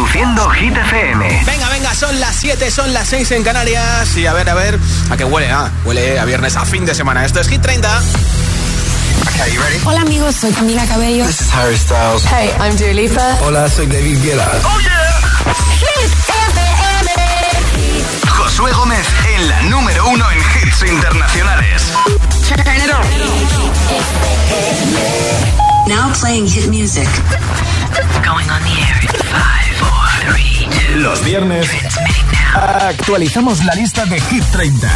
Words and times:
Reproduciendo 0.00 0.48
Hit 0.48 0.74
FM. 0.74 1.42
Venga, 1.44 1.68
venga, 1.68 1.94
son 1.94 2.18
las 2.20 2.34
7, 2.36 2.70
son 2.70 2.90
las 2.94 3.06
6 3.08 3.32
en 3.32 3.44
Canarias. 3.44 4.16
Y 4.16 4.26
a 4.26 4.32
ver, 4.32 4.48
a 4.48 4.54
ver, 4.54 4.78
¿a 5.10 5.16
qué 5.18 5.24
huele? 5.24 5.50
Ah, 5.50 5.70
huele 5.84 6.18
a 6.18 6.24
viernes, 6.24 6.56
a 6.56 6.64
fin 6.64 6.86
de 6.86 6.94
semana. 6.94 7.22
Esto 7.22 7.38
es 7.40 7.48
Hit 7.48 7.60
30. 7.60 8.02
Okay, 9.28 9.52
you 9.52 9.60
ready? 9.60 9.78
Hola 9.84 10.00
amigos, 10.00 10.36
soy 10.36 10.52
Camila 10.52 10.86
Cabello. 10.86 11.26
This 11.26 11.42
is 11.42 11.52
Harry 11.52 11.76
Styles. 11.76 12.24
Hey, 12.24 12.50
I'm 12.60 12.74
Dua 12.78 12.94
Lipa. 12.94 13.36
Hola, 13.42 13.68
soy 13.68 13.88
David 13.88 14.22
Guetta. 14.22 14.48
Oh 14.64 14.80
yeah. 14.80 15.20
Hit 15.76 16.12
FM. 16.56 17.10
Josué 18.26 18.72
Gómez 18.72 19.06
en 19.36 19.48
la 19.50 19.62
número 19.64 20.08
uno 20.08 20.24
en 20.30 20.38
hits 20.38 20.82
internacionales. 20.82 21.92
Now 25.86 26.12
playing 26.20 26.46
hit 26.46 26.68
music. 26.68 27.08
Going 28.24 28.48
on 28.50 28.62
the 28.62 28.74
air 28.80 29.00
in 29.02 29.08
five, 29.28 29.76
four, 29.76 30.32
three, 30.32 30.68
two. 30.70 31.00
Los 31.00 31.24
viernes 31.24 31.68
actualizamos 32.54 33.64
la 33.64 33.74
lista 33.74 34.04
de 34.06 34.20
Hit 34.20 34.44
30 34.52 34.88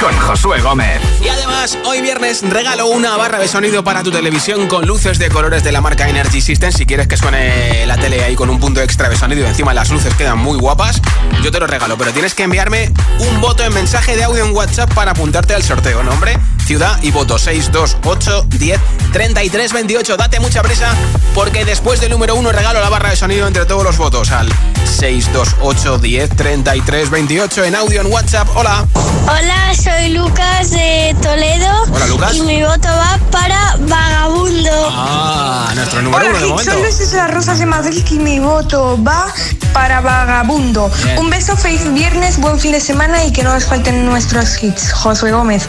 con 0.00 0.16
Josué 0.18 0.60
Gómez. 0.60 1.00
Y 1.24 1.28
además, 1.28 1.78
hoy 1.86 2.00
viernes 2.00 2.42
regalo 2.48 2.86
una 2.86 3.16
barra 3.16 3.38
de 3.38 3.46
sonido 3.48 3.84
para 3.84 4.02
tu 4.02 4.10
televisión 4.10 4.66
con 4.66 4.86
luces 4.86 5.18
de 5.18 5.28
colores 5.28 5.62
de 5.62 5.72
la 5.72 5.80
marca 5.80 6.08
Energy 6.08 6.40
System. 6.40 6.72
Si 6.72 6.86
quieres 6.86 7.06
que 7.06 7.16
suene 7.16 7.86
la 7.86 7.96
tele 7.96 8.24
ahí 8.24 8.34
con 8.34 8.50
un 8.50 8.58
punto 8.58 8.80
extra 8.80 9.08
de 9.08 9.16
sonido 9.16 9.42
y 9.42 9.46
encima 9.46 9.72
las 9.74 9.90
luces 9.90 10.14
quedan 10.14 10.38
muy 10.38 10.58
guapas, 10.58 11.00
yo 11.42 11.50
te 11.50 11.60
lo 11.60 11.66
regalo. 11.66 11.96
Pero 11.96 12.12
tienes 12.12 12.34
que 12.34 12.42
enviarme 12.42 12.92
un 13.30 13.40
voto 13.40 13.64
en 13.64 13.72
mensaje 13.72 14.16
de 14.16 14.24
audio 14.24 14.44
en 14.44 14.54
WhatsApp 14.54 14.92
para 14.92 15.12
apuntarte 15.12 15.54
al 15.54 15.62
sorteo. 15.62 16.02
Nombre, 16.02 16.36
ciudad 16.72 16.98
y 17.02 17.10
voto 17.10 17.36
628 17.36 18.46
10 18.48 18.80
33 19.12 19.72
28. 19.74 20.16
Date 20.16 20.40
mucha 20.40 20.62
prisa 20.62 20.94
porque 21.34 21.66
después 21.66 22.00
del 22.00 22.10
número 22.10 22.34
uno 22.34 22.50
regalo 22.50 22.80
la 22.80 22.88
barra 22.88 23.10
de 23.10 23.16
sonido 23.16 23.46
entre 23.46 23.66
todos 23.66 23.84
los 23.84 23.98
votos 23.98 24.30
al 24.30 24.48
628 24.86 25.98
10 25.98 26.30
33 26.30 27.10
28 27.10 27.64
en 27.64 27.74
audio 27.74 28.00
en 28.00 28.06
WhatsApp. 28.10 28.48
Hola. 28.54 28.86
Hola, 29.24 29.74
soy 29.74 30.14
Lucas 30.14 30.70
de 30.70 31.14
Toledo. 31.20 31.82
Hola, 31.92 32.06
Lucas. 32.06 32.36
Y 32.36 32.40
mi 32.40 32.62
voto 32.62 32.88
va 32.88 33.18
para 33.30 33.76
Vagabundo. 33.80 34.70
Ah, 34.92 35.72
nuestro 35.74 36.00
número 36.00 36.24
Hola, 36.24 36.30
uno 36.30 36.40
de 36.40 36.46
momento. 36.46 36.72
soy 36.72 36.82
Luis 36.82 36.96
César 36.96 37.34
Rosas 37.34 37.58
de 37.58 37.66
Madrid 37.66 38.02
y 38.10 38.18
mi 38.18 38.38
voto 38.38 38.98
va 39.02 39.26
para 39.74 40.00
Vagabundo. 40.00 40.90
Bien. 41.04 41.18
Un 41.18 41.28
beso, 41.28 41.54
feliz 41.54 41.92
viernes, 41.92 42.38
buen 42.38 42.58
fin 42.58 42.72
de 42.72 42.80
semana 42.80 43.24
y 43.24 43.32
que 43.32 43.42
no 43.42 43.52
nos 43.52 43.66
falten 43.66 44.06
nuestros 44.06 44.62
hits. 44.62 44.92
Josué 44.92 45.32
Gómez. 45.32 45.68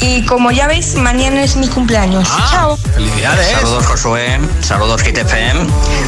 Y 0.00 0.24
como 0.40 0.52
ya 0.52 0.66
veis, 0.66 0.94
mañana 0.94 1.42
es 1.42 1.54
mi 1.56 1.68
cumpleaños. 1.68 2.26
Ah, 2.32 2.48
Chao. 2.50 2.76
Felicidades. 2.94 3.46
Saludos 3.60 3.86
Josué, 3.86 4.40
saludos 4.62 5.02
Hit 5.02 5.18
FM. 5.18 5.66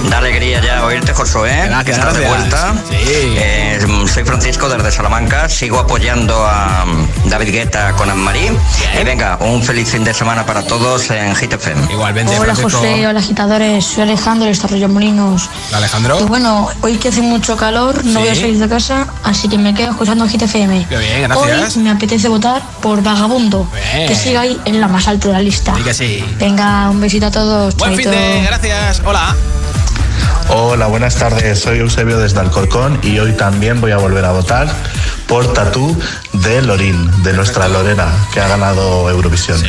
Da 0.08 0.16
alegría 0.16 0.58
ya 0.62 0.86
oírte 0.86 1.12
Josué. 1.12 1.52
Gracias, 1.66 1.98
Estás 1.98 2.16
de 2.16 2.26
vuelta. 2.26 2.72
Sí. 2.88 2.96
Eh, 3.36 3.78
soy 4.10 4.24
Francisco 4.24 4.70
desde 4.70 4.90
Salamanca. 4.90 5.50
Sigo 5.50 5.78
apoyando 5.78 6.46
a 6.46 6.84
um, 6.86 7.06
David 7.28 7.52
Guetta 7.52 7.92
con 7.92 8.08
Anne-Marie. 8.08 8.52
Y 8.98 9.04
venga, 9.04 9.36
un 9.42 9.62
feliz 9.62 9.90
fin 9.90 10.02
de 10.02 10.14
semana 10.14 10.46
para 10.46 10.62
todos 10.62 11.10
en 11.10 11.36
Hit 11.36 11.52
FM. 11.52 11.92
Igualmente, 11.92 12.32
Hola 12.38 12.54
Francisco. 12.54 12.78
José, 12.80 13.06
hola 13.06 13.20
agitadores, 13.20 13.84
soy 13.84 14.04
Alejandro 14.04 14.46
de 14.46 14.52
Estarrillo 14.52 14.88
Molinos. 14.88 15.50
Alejandro. 15.74 16.18
Y 16.18 16.24
bueno, 16.24 16.68
hoy 16.80 16.96
que 16.96 17.08
hace 17.08 17.20
mucho 17.20 17.58
calor, 17.58 18.02
no 18.02 18.12
Sí. 18.12 18.16
voy 18.18 18.28
a 18.28 18.34
salir 18.34 18.58
de 18.58 18.68
casa, 18.68 19.06
así 19.24 19.46
que 19.48 19.58
me 19.58 19.74
quedo 19.74 19.90
escuchando 19.90 20.26
Hit 20.26 20.40
FM. 20.40 20.86
Qué 20.88 20.96
bien, 20.96 21.22
gracias. 21.24 21.76
Hoy 21.76 21.82
me 21.82 21.90
apetece 21.90 22.28
votar 22.28 22.62
por 22.80 23.02
Vagabundo, 23.02 23.68
Bien. 23.94 24.08
Que 24.12 24.18
siga 24.18 24.42
ahí 24.42 24.60
en 24.66 24.80
la 24.80 24.88
más 24.88 25.08
alta 25.08 25.28
de 25.28 25.34
la 25.34 25.40
lista. 25.40 25.74
Sí 25.74 25.82
que 25.82 25.94
sí. 25.94 26.24
Venga, 26.38 26.90
un 26.90 27.00
besito 27.00 27.26
a 27.26 27.30
todos. 27.30 27.74
Buen 27.76 27.96
fin 27.96 28.10
de, 28.10 28.42
gracias. 28.42 29.00
Hola. 29.04 29.34
Hola, 30.48 30.86
buenas 30.86 31.16
tardes. 31.16 31.60
Soy 31.60 31.78
Eusebio 31.78 32.18
desde 32.18 32.40
Alcorcón 32.40 32.98
y 33.02 33.18
hoy 33.18 33.32
también 33.32 33.80
voy 33.80 33.92
a 33.92 33.96
volver 33.96 34.24
a 34.26 34.32
votar 34.32 34.70
por 35.26 35.54
Tatú 35.54 35.98
de 36.42 36.62
Lorín, 36.62 37.10
de 37.22 37.32
nuestra 37.32 37.68
Lorena, 37.68 38.06
que 38.32 38.40
ha 38.40 38.48
ganado 38.48 39.08
Eurovisión. 39.10 39.62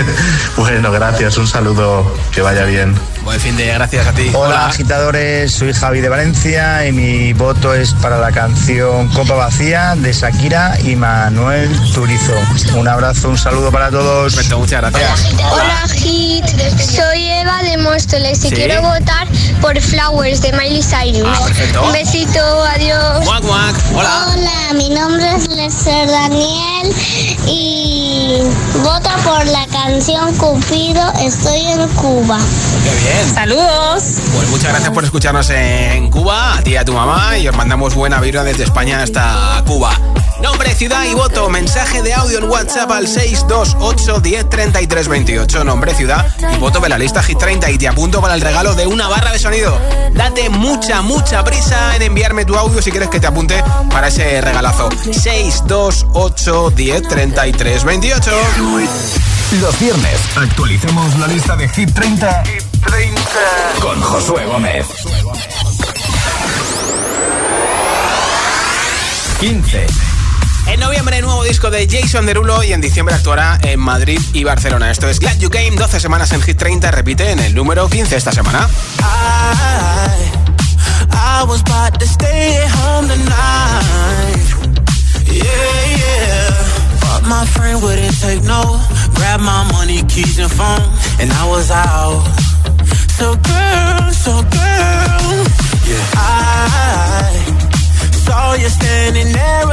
bueno, 0.56 0.90
gracias. 0.90 1.36
Un 1.36 1.46
saludo. 1.46 2.14
Que 2.32 2.40
vaya 2.42 2.64
bien. 2.64 2.94
Buen 3.22 3.40
fin 3.40 3.56
de, 3.56 3.66
gracias 3.66 4.06
a 4.06 4.12
ti. 4.12 4.30
Hola, 4.34 4.66
agitadores, 4.66 5.52
soy 5.52 5.72
Javi 5.72 6.00
de 6.00 6.08
Valencia 6.10 6.86
y 6.86 6.92
mi 6.92 7.32
voto 7.32 7.72
es 7.72 7.94
para 7.94 8.18
la 8.18 8.30
canción 8.32 9.08
Copa 9.08 9.34
Vacía 9.34 9.94
de 9.96 10.12
Shakira 10.12 10.78
y 10.82 10.94
Manuel 10.94 11.70
Turizo. 11.94 12.34
Un 12.74 12.86
abrazo, 12.86 13.30
un 13.30 13.38
saludo 13.38 13.70
para 13.72 13.90
todos. 13.90 14.34
Perfecto, 14.34 14.58
muchas 14.58 14.80
gracias. 14.82 15.26
Hola, 15.50 15.88
Hit. 15.94 16.44
Soy 16.78 17.24
Eva 17.30 17.62
de 17.62 17.78
Móstoles 17.78 18.44
y 18.44 18.48
Sí. 18.48 18.54
quiero 18.54 18.82
votar 18.82 19.26
por 19.62 19.80
Flowers 19.80 20.42
de 20.42 20.52
Miley 20.52 20.82
Cyrus. 20.82 21.26
Ah, 21.26 21.44
perfecto. 21.46 21.82
Un 21.82 21.92
besito, 21.92 22.64
adiós. 22.64 23.24
Guac, 23.24 23.42
guac. 23.42 23.76
Hola. 23.94 24.26
Hola, 24.34 24.74
mi 24.74 24.90
nombre 24.90 25.34
es 25.36 25.48
Lester 25.48 26.08
Daniel 26.14 26.94
y 27.48 28.38
vota 28.84 29.16
por 29.24 29.44
la 29.46 29.66
canción 29.66 30.32
Cupido, 30.36 31.12
estoy 31.20 31.62
en 31.62 31.88
Cuba. 31.88 32.38
Qué 32.84 32.90
bien. 33.02 33.34
Saludos. 33.34 34.04
Pues 34.32 34.48
muchas 34.48 34.68
gracias 34.68 34.90
por 34.92 35.02
escucharnos 35.02 35.50
en 35.50 36.10
Cuba, 36.12 36.58
a 36.58 36.62
ti 36.62 36.70
y 36.70 36.76
a 36.76 36.84
tu 36.84 36.92
mamá, 36.92 37.36
y 37.36 37.48
os 37.48 37.56
mandamos 37.56 37.96
buena 37.96 38.20
vibra 38.20 38.44
desde 38.44 38.62
España 38.62 39.02
hasta 39.02 39.64
Cuba. 39.66 39.98
Nombre, 40.40 40.74
ciudad 40.74 41.04
y 41.04 41.14
voto. 41.14 41.48
Mensaje 41.48 42.02
de 42.02 42.12
audio 42.14 42.38
en 42.38 42.50
WhatsApp 42.50 42.90
al 42.90 43.06
628 43.06 44.20
10 44.20 44.50
33 44.50 45.08
28. 45.08 45.64
Nombre, 45.64 45.94
ciudad 45.94 46.26
y 46.54 46.58
voto 46.58 46.80
de 46.80 46.88
la 46.88 46.98
lista 46.98 47.22
Hit 47.22 47.38
30 47.38 47.70
y 47.70 47.78
te 47.78 47.88
apunto 47.88 48.20
para 48.20 48.34
el 48.34 48.40
regalo 48.40 48.74
de 48.74 48.86
una 48.86 49.08
barra 49.08 49.32
de 49.32 49.38
sonido. 49.38 49.78
Date 50.12 50.48
mucha, 50.50 51.02
mucha 51.02 51.42
prisa 51.44 51.96
en 51.96 52.02
enviarme 52.02 52.44
tu 52.44 52.56
audio 52.56 52.82
si 52.82 52.90
quieres 52.90 53.08
que 53.08 53.20
te 53.20 53.26
apunte 53.26 53.62
para 53.90 54.08
ese 54.08 54.40
regalazo. 54.40 54.88
628 54.90 56.70
10 56.70 57.02
33 57.08 57.84
28. 57.84 58.30
Los 59.60 59.78
viernes 59.78 60.20
actualicemos 60.36 61.18
la 61.18 61.28
lista 61.28 61.54
de 61.56 61.68
Hit 61.68 61.94
30, 61.94 62.42
con 63.80 64.00
Josué 64.00 64.44
Gómez. 64.46 64.86
15. 69.40 69.86
En 70.66 70.80
noviembre, 70.80 71.20
nuevo 71.22 71.44
disco 71.44 71.70
de 71.70 71.86
Jason 71.88 72.26
Derulo 72.26 72.62
y 72.62 72.72
en 72.72 72.80
diciembre 72.80 73.14
actuará 73.14 73.58
en 73.62 73.78
Madrid 73.80 74.20
y 74.32 74.44
Barcelona. 74.44 74.90
Esto 74.90 75.08
es 75.08 75.20
Glad 75.20 75.38
You 75.38 75.50
Came, 75.50 75.72
12 75.72 76.00
semanas 76.00 76.32
en 76.32 76.42
Hit 76.42 76.56
30, 76.58 76.90
repite 76.90 77.30
en 77.30 77.38
el 77.40 77.54
número 77.54 77.88
15 77.88 78.16
esta 78.16 78.32
semana. 78.32 78.68
I, 79.00 79.02
I 81.12 81.44
was 81.46 81.60
about 81.62 81.98
to 82.00 82.06
stay 82.06 82.56
at 82.64 82.70
home 82.70 83.08
tonight. 83.08 84.44
Yeah, 85.26 85.96
yeah. 85.96 86.50
But 87.00 87.28
my 87.28 87.44
friend 87.46 87.82
wouldn't 87.82 88.18
take 88.20 88.42
no. 88.44 88.80
Grab 89.14 89.40
my 89.40 89.64
money, 89.72 90.02
keys, 90.08 90.38
and 90.38 90.50
phone. 90.50 90.82
And 91.20 91.30
I 91.32 91.46
was 91.48 91.70
out. 91.70 92.24
So, 93.18 93.36
girl, 93.36 94.12
so, 94.12 94.42
girl. 94.42 95.44
Yeah. 95.86 96.10
I 96.16 97.30
saw 98.24 98.54
you 98.54 98.68
standing 98.68 99.32
there 99.32 99.63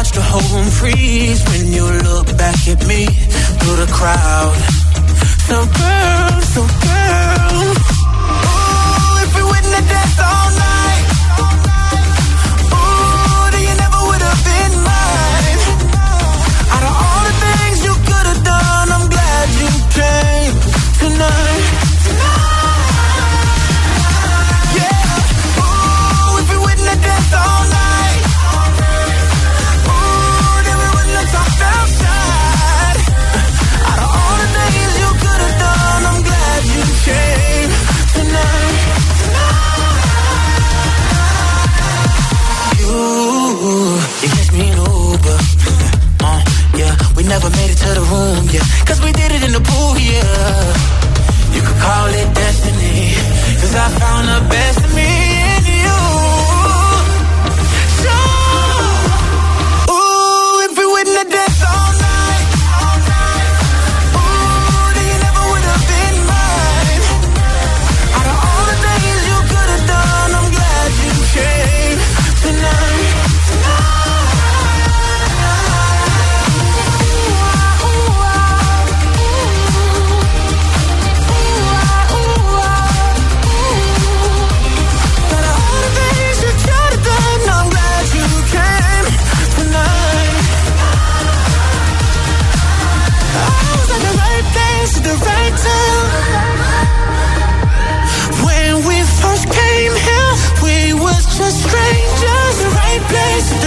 I 0.00 0.02
watched 0.02 0.14
the 0.14 0.22
whole 0.22 0.56
room 0.56 0.70
freeze 0.70 1.44
when 1.44 1.70
you 1.74 1.84
look 1.84 2.34
back 2.38 2.56
at 2.66 2.86
me 2.86 3.04
through 3.04 3.76
the 3.84 3.92
crowd. 3.92 4.56
So 5.44 5.56
girl, 5.76 6.40
so 6.40 6.62
girl. 6.88 7.60
Ooh, 7.60 7.76
if 9.20 9.36
we 9.36 9.42
wouldn't 9.42 9.90
have 9.92 10.20
all 10.24 10.50
night. 10.56 10.79
never 47.40 47.56
made 47.56 47.70
it 47.70 47.78
to 47.78 47.88
the 47.94 48.04
room, 48.12 48.48
yeah. 48.52 48.60
Cause 48.84 49.00
we 49.00 49.12
did 49.12 49.32
it 49.32 49.42
in 49.42 49.52
the 49.52 49.60
pool, 49.60 49.96
yeah. 49.98 51.54
You 51.54 51.60
could 51.62 51.80
call 51.80 52.08
it 52.08 52.34
destiny, 52.34 53.14
cause 53.60 53.74
I 53.74 53.88
found 53.98 54.28
the 54.28 54.48
best 54.48 54.84
in 54.84 54.94
me. 54.94 55.19
right 102.90 103.08
place. 103.08 103.59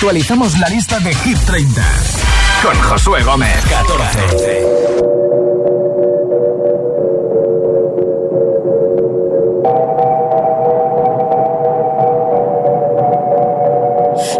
Actualizamos 0.00 0.58
la 0.58 0.66
lista 0.70 0.98
de 1.00 1.14
Hit 1.14 1.36
30 1.44 1.82
con 2.62 2.74
Josué 2.80 3.22
Gómez. 3.22 3.54
14. 3.68 4.18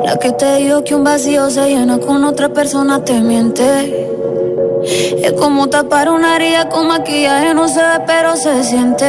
La 0.02 0.16
que 0.16 0.32
te 0.32 0.56
dijo 0.56 0.82
que 0.82 0.94
un 0.94 1.04
vacío 1.04 1.50
se 1.50 1.68
llena 1.68 1.98
con 1.98 2.24
otra 2.24 2.48
persona 2.48 3.04
te 3.04 3.20
miente. 3.20 4.08
Es 4.82 5.32
como 5.32 5.68
tapar 5.68 6.08
una 6.08 6.36
herida 6.36 6.70
con 6.70 6.88
maquillaje, 6.88 7.52
no 7.52 7.68
se 7.68 7.82
ve, 7.82 8.00
pero 8.06 8.34
se 8.34 8.64
siente. 8.64 9.04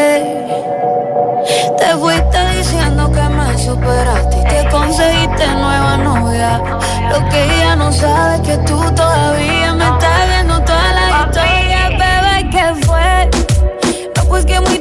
Te 1.77 1.95
fuiste 1.95 2.57
diciendo 2.57 3.09
que 3.09 3.21
me 3.21 3.57
superaste 3.57 4.37
y 4.37 4.43
te 4.43 4.69
conseguiste 4.69 5.47
nueva 5.47 5.97
Lo 6.41 7.29
que 7.29 7.43
ella 7.43 7.75
no 7.75 7.91
sabe 7.91 8.37
es 8.37 8.41
que 8.41 8.57
tú 8.65 8.79
todavía 8.95 9.75
me 9.75 9.83
estás 9.83 10.27
viendo 10.27 10.59
toda 10.63 10.91
la 10.93 11.25
historia, 11.27 11.89
bebé, 11.89 12.49
¿qué 12.49 12.83
fue? 12.83 13.29
No, 14.15 14.23
pues 14.25 14.45
que 14.47 14.59
muy 14.59 14.80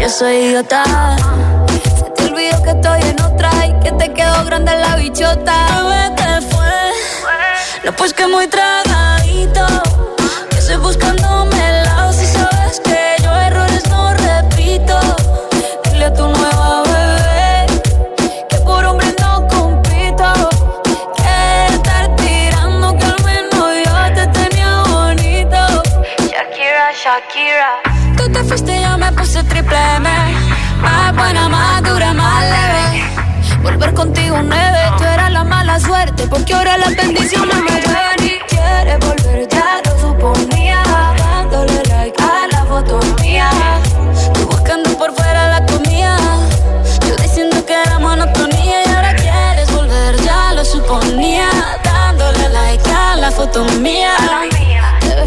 yo 0.00 0.08
soy 0.08 0.36
idiota. 0.36 0.82
Se 1.98 2.10
te 2.10 2.24
olvidó 2.24 2.62
que 2.62 2.70
estoy 2.70 3.00
en 3.02 3.20
otra 3.20 3.50
y 3.66 3.72
que 3.80 3.92
te 3.92 4.12
quedó 4.12 4.44
grande 4.46 4.74
la 4.76 4.96
bichota. 4.96 5.54
Bebé, 5.76 6.14
¿qué 6.16 6.46
fue? 6.50 7.82
No, 7.84 7.92
pues 7.92 8.14
que 8.14 8.26
muy 8.26 8.46
tragadito. 8.46 9.66
Que 10.50 10.58
estoy 10.58 10.76
buscándome 10.76 11.56
el 11.70 11.84
lado 11.84 12.12
si 12.12 12.26
sabes 12.26 12.80
que 12.80 13.16
yo 13.22 13.30
errores 13.30 13.86
no 13.90 14.14
repito. 14.14 14.98
Dile 15.90 16.06
a 16.06 16.14
tu 16.14 16.26
nueva 16.28 16.80
Shakira. 27.02 27.80
Tú 28.16 28.30
te 28.30 28.44
fuiste 28.44 28.74
yo 28.74 28.79
puse 29.12 29.42
triple 29.44 29.76
M. 29.96 30.08
Más 30.80 31.14
buena, 31.16 31.48
más 31.48 31.82
dura, 31.82 32.12
más 32.12 32.42
leve. 32.42 33.04
Volver 33.62 33.94
contigo 33.94 34.38
nueve, 34.42 34.78
tú 34.98 35.04
eras 35.04 35.30
la 35.32 35.44
mala 35.44 35.78
suerte. 35.80 36.26
Porque 36.28 36.54
ahora 36.54 36.76
las 36.78 36.94
bendiciones 36.96 37.56
me 37.62 37.70
llevan 37.70 38.24
y 38.24 38.38
quieres 38.48 38.98
volver, 39.00 39.48
ya 39.48 39.80
lo 39.84 39.98
suponía. 40.00 40.82
Dándole 41.18 41.82
like 41.88 42.22
a 42.22 42.46
la 42.52 42.64
foto 42.66 43.00
mía. 43.20 43.50
Tú 44.34 44.46
buscando 44.46 44.90
por 44.98 45.14
fuera 45.14 45.60
la 45.60 45.66
comida. 45.66 46.16
Yo 47.06 47.16
diciendo 47.16 47.64
que 47.66 47.74
era 47.74 47.98
monotonía 47.98 48.84
y 48.86 48.88
ahora 48.90 49.14
quieres 49.14 49.70
volver, 49.72 50.16
ya 50.22 50.52
lo 50.52 50.64
suponía. 50.64 51.48
Dándole 51.84 52.48
like 52.48 52.90
a 52.90 53.16
la 53.16 53.30
foto 53.30 53.64
mía 53.80 54.16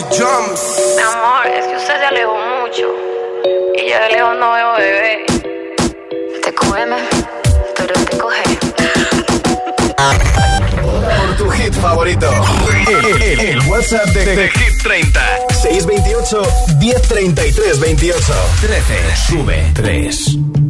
I'll, 0.00 0.08
be 0.08 0.08
on 0.08 0.08
the 0.08 0.16
drums. 0.16 0.60
no 4.40 4.52
veo 4.52 4.72
bebé. 4.76 5.26
Te 6.42 6.54
come, 6.54 6.96
pero 7.76 7.94
te 8.04 8.18
coge. 8.18 8.42
Por 11.18 11.36
tu 11.36 11.50
hit 11.50 11.74
favorito. 11.74 12.30
El, 12.88 13.40
el, 13.40 13.60
WhatsApp 13.68 14.06
de, 14.06 14.36
de, 14.36 14.48
Hit 14.48 14.82
30. 14.82 15.20
628 15.50 16.42
1033 16.78 17.80
28. 17.80 18.34
13. 18.60 19.16
Sube 19.28 19.70
3. 19.74 20.69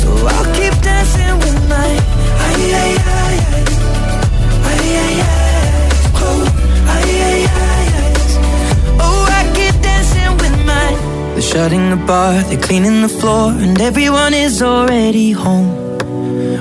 So 0.00 0.08
I'll 0.26 0.48
keep 0.54 0.74
dancing 0.80 1.34
with 1.42 1.58
my. 1.68 1.88
Oh, 9.04 9.26
I 9.28 9.42
keep 9.54 9.76
dancing 9.82 10.32
with 10.38 10.56
my. 10.64 10.88
They're 11.34 11.42
shutting 11.42 11.90
the 11.90 11.96
bar, 11.96 12.32
they're 12.44 12.58
cleaning 12.58 13.02
the 13.02 13.08
floor, 13.10 13.52
and 13.52 13.78
everyone 13.82 14.32
is 14.32 14.62
already 14.62 15.32
home. 15.32 15.98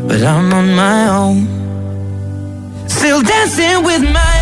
But 0.10 0.22
I'm 0.24 0.54
on 0.54 0.76
my 0.76 1.08
own. 1.08 1.48
Still 2.90 3.22
dancing 3.22 3.86
with 3.86 4.02
my 4.02 4.41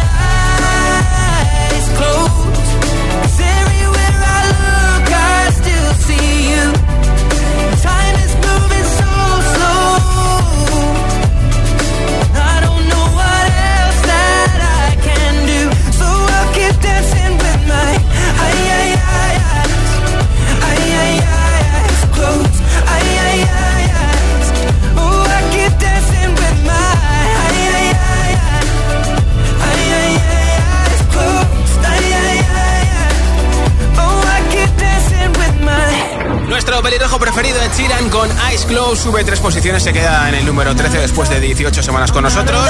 Pelirrojo 36.84 37.20
preferido 37.20 37.60
de 37.60 37.70
Chiran 37.72 38.10
con 38.10 38.30
Ice 38.54 38.66
Glow 38.68 38.96
sube 38.96 39.24
tres 39.26 39.40
posiciones, 39.40 39.84
se 39.84 39.92
queda 39.92 40.30
en 40.30 40.36
el 40.36 40.46
número 40.46 40.74
13 40.74 41.00
después 41.00 41.30
de 41.30 41.40
18 41.40 41.84
semanas 41.84 42.12
con 42.12 42.24
nosotros. 42.24 42.62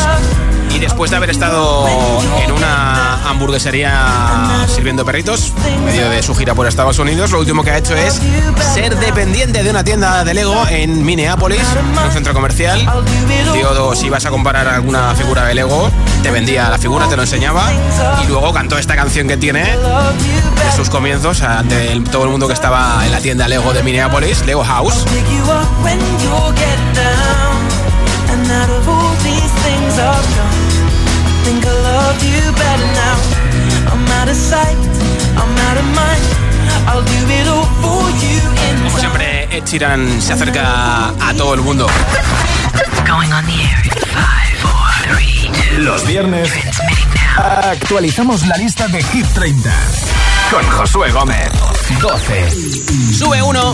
Y 0.74 0.80
después 0.80 1.12
de 1.12 1.18
haber 1.18 1.30
estado 1.30 1.88
en 2.44 2.52
una 2.52 3.30
hamburguesería 3.30 4.66
sirviendo 4.68 5.06
perritos, 5.06 5.54
en 5.68 5.86
medio 5.86 6.10
de 6.10 6.24
su 6.24 6.34
gira 6.34 6.56
por 6.56 6.66
Estados 6.68 6.98
Unidos, 6.98 7.32
lo 7.32 7.40
último 7.40 7.64
que 7.64 7.72
ha 7.72 7.78
hecho 7.78 7.96
es 7.96 8.20
ser 8.74 8.96
dependiente 9.20 9.64
de 9.64 9.70
una 9.70 9.84
tienda 9.84 10.24
de 10.24 10.34
Lego 10.34 10.66
en 10.70 11.04
Minneapolis, 11.04 11.62
un 12.06 12.12
centro 12.14 12.34
comercial. 12.34 12.80
Si 13.94 14.10
vas 14.10 14.26
a 14.26 14.30
comparar 14.30 14.66
alguna 14.70 15.14
figura 15.14 15.44
de 15.44 15.56
Lego, 15.56 15.92
te 16.24 16.32
vendía 16.32 16.70
la 16.70 16.78
figura, 16.78 17.10
te 17.10 17.18
lo 17.18 17.24
enseñaba 17.24 17.70
y 18.24 18.28
luego 18.28 18.54
cantó 18.54 18.78
esta 18.78 18.96
canción 18.96 19.28
que 19.28 19.36
tiene 19.36 19.64
de 19.66 20.72
sus 20.74 20.90
comienzos 20.90 21.42
ante 21.42 22.00
todo 22.10 22.24
el 22.24 22.30
mundo 22.30 22.48
que 22.48 22.54
estaba 22.54 23.06
en 23.06 23.12
la 23.12 23.20
tienda 23.20 23.50
Lego 23.50 23.74
de 23.74 23.84
Minneapolis, 23.84 24.46
Lego 24.46 24.64
House. 24.64 25.04
Como 38.90 39.00
siempre, 39.00 39.48
Ed 39.56 39.64
Sheeran 39.66 40.20
se 40.20 40.34
acerca 40.34 41.10
a 41.10 41.34
todo 41.38 41.54
el 41.54 41.62
mundo. 41.62 41.86
Los 45.78 46.08
viernes 46.08 46.52
actualizamos 47.38 48.48
la 48.48 48.58
lista 48.58 48.88
de 48.88 49.04
Hit 49.04 49.28
30 49.28 49.70
con 50.52 50.64
Josué 50.72 51.12
Gómez. 51.12 51.52
12. 52.02 52.52
Sube 53.16 53.42
uno. 53.44 53.74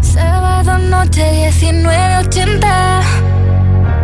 Sábado 0.00 0.78
noche 0.78 1.50
19.80 1.50 3.02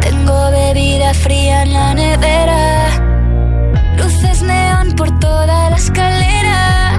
Tengo 0.01 0.51
bebida 0.51 1.15
fría 1.15 1.63
en 1.63 1.73
la 1.73 1.95
nevera 1.95 2.91
Luces 3.97 4.43
neón 4.43 4.93
por 4.93 5.19
toda 5.19 5.71
la 5.71 5.77
escalera 5.77 6.93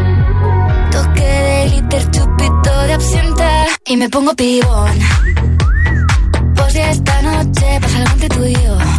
Toque 0.91 1.23
de 1.23 1.69
glitter, 1.69 2.11
chupito 2.11 2.38
Y 3.85 3.97
me 3.97 4.09
pongo 4.09 4.35
pibón. 4.35 4.99
Pues 6.55 6.73
ya 6.73 6.91
esta 6.91 7.21
noche 7.21 7.79
pasa 7.81 7.97
algo 7.97 8.11
entre 8.13 8.29
tú 8.29 8.45
y 8.45 8.53
yo 8.53 8.98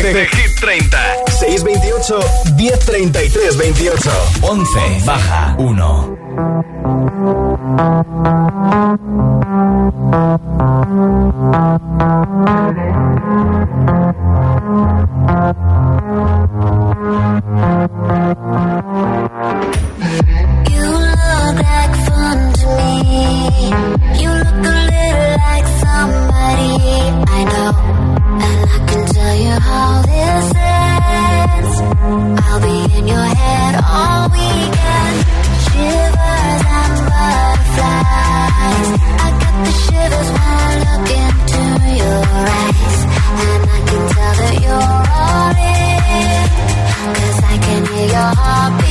de, 0.00 0.28
Hit 0.32 0.60
30. 0.60 0.98
628 1.26 2.14
1033 2.56 3.56
28. 3.56 4.10
11 4.42 5.04
baja 5.04 5.54
1. 5.58 6.16
Que 48.16 48.85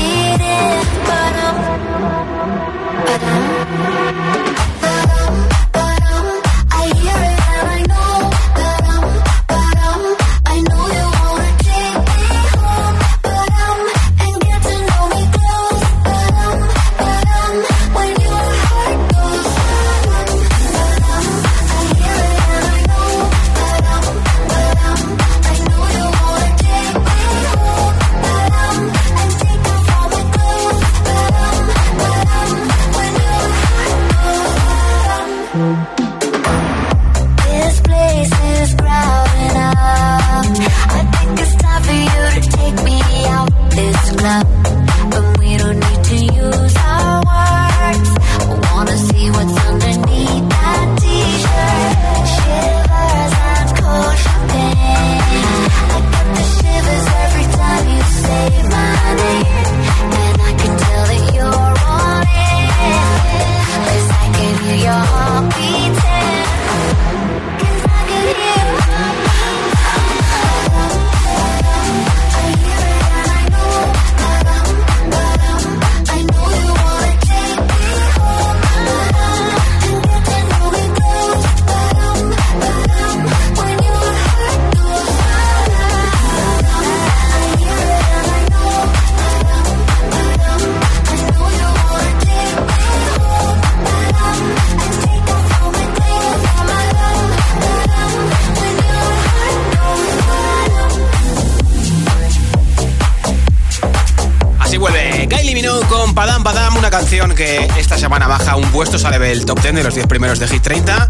sale 108.97 109.19
del 109.19 109.45
top 109.45 109.61
10 109.61 109.75
de 109.75 109.83
los 109.83 109.93
10 109.93 110.07
primeros 110.07 110.39
de 110.39 110.47
Hit 110.47 110.61
30 110.61 111.09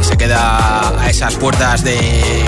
y 0.00 0.04
se 0.04 0.16
queda 0.16 1.00
a 1.00 1.08
esas 1.08 1.34
puertas 1.36 1.82
de 1.82 2.44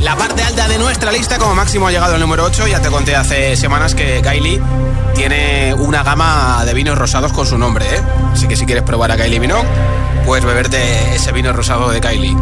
la 0.00 0.16
parte 0.16 0.42
alta 0.42 0.66
de 0.68 0.78
nuestra 0.78 1.12
lista. 1.12 1.38
Como 1.38 1.54
máximo 1.54 1.86
ha 1.86 1.90
llegado 1.90 2.14
el 2.14 2.20
número 2.20 2.44
8. 2.44 2.66
Ya 2.66 2.80
te 2.80 2.88
conté 2.88 3.16
hace 3.16 3.56
semanas 3.56 3.94
que 3.94 4.20
Kylie 4.22 4.60
tiene 5.14 5.74
una 5.74 6.02
gama 6.02 6.64
de 6.64 6.74
vinos 6.74 6.98
rosados 6.98 7.32
con 7.32 7.46
su 7.46 7.58
nombre, 7.58 7.86
¿eh? 7.86 8.02
Así 8.32 8.48
que 8.48 8.56
si 8.56 8.66
quieres 8.66 8.84
probar 8.84 9.12
a 9.12 9.16
Kylie 9.16 9.40
Minogue, 9.40 9.68
puedes 10.24 10.44
beberte 10.44 11.14
ese 11.14 11.32
vino 11.32 11.52
rosado 11.52 11.90
de 11.90 12.00
Kylie. 12.00 12.36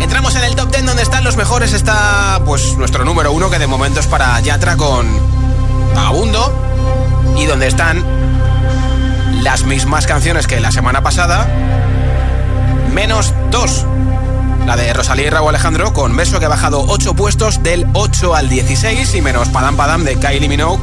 Entramos 0.00 0.34
en 0.36 0.44
el 0.44 0.54
top 0.54 0.70
10 0.70 0.86
donde 0.86 1.02
están 1.02 1.24
los 1.24 1.36
mejores. 1.36 1.72
Está 1.72 2.40
pues 2.44 2.76
nuestro 2.76 3.04
número 3.04 3.32
1 3.32 3.50
que 3.50 3.58
de 3.58 3.66
momento 3.66 4.00
es 4.00 4.06
para 4.06 4.38
Yatra 4.40 4.76
con 4.76 5.06
Vagabundo. 5.94 6.52
Y 7.36 7.44
donde 7.46 7.66
están 7.66 8.15
las 9.46 9.62
mismas 9.62 10.08
canciones 10.08 10.48
que 10.48 10.58
la 10.58 10.72
semana 10.72 11.04
pasada, 11.04 11.46
menos 12.92 13.32
dos. 13.52 13.86
La 14.66 14.74
de 14.74 14.92
Rosalía 14.92 15.28
y 15.28 15.30
Raúl 15.30 15.50
Alejandro 15.50 15.92
con 15.92 16.16
Beso 16.16 16.40
que 16.40 16.46
ha 16.46 16.48
bajado 16.48 16.84
8 16.88 17.14
puestos 17.14 17.62
del 17.62 17.86
8 17.92 18.34
al 18.34 18.48
16 18.48 19.14
y 19.14 19.22
menos 19.22 19.48
Padam 19.50 19.76
Padam 19.76 20.02
de 20.02 20.16
Kylie 20.16 20.48
Minogue 20.48 20.82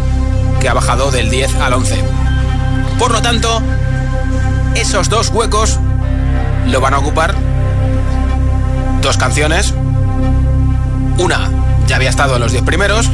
que 0.61 0.69
ha 0.69 0.73
bajado 0.73 1.11
del 1.11 1.29
10 1.29 1.55
al 1.57 1.73
11. 1.73 2.05
Por 2.97 3.11
lo 3.11 3.21
tanto, 3.21 3.61
esos 4.75 5.09
dos 5.09 5.27
huecos 5.27 5.77
lo 6.65 6.79
van 6.79 6.93
a 6.93 6.99
ocupar 6.99 7.35
dos 9.01 9.17
canciones. 9.17 9.73
Una 11.17 11.49
ya 11.85 11.97
había 11.97 12.09
estado 12.09 12.35
en 12.35 12.41
los 12.41 12.53
10 12.53 12.63
primeros 12.63 13.09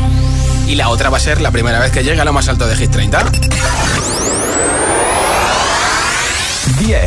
y 0.67 0.75
la 0.75 0.89
otra 0.89 1.09
va 1.09 1.17
a 1.17 1.19
ser 1.19 1.41
la 1.41 1.49
primera 1.49 1.79
vez 1.79 1.91
que 1.91 2.03
llegue 2.03 2.21
a 2.21 2.25
lo 2.25 2.33
más 2.33 2.47
alto 2.49 2.67
de 2.67 2.75
Hit 2.75 2.91
30. 2.91 3.25
10. 6.79 6.99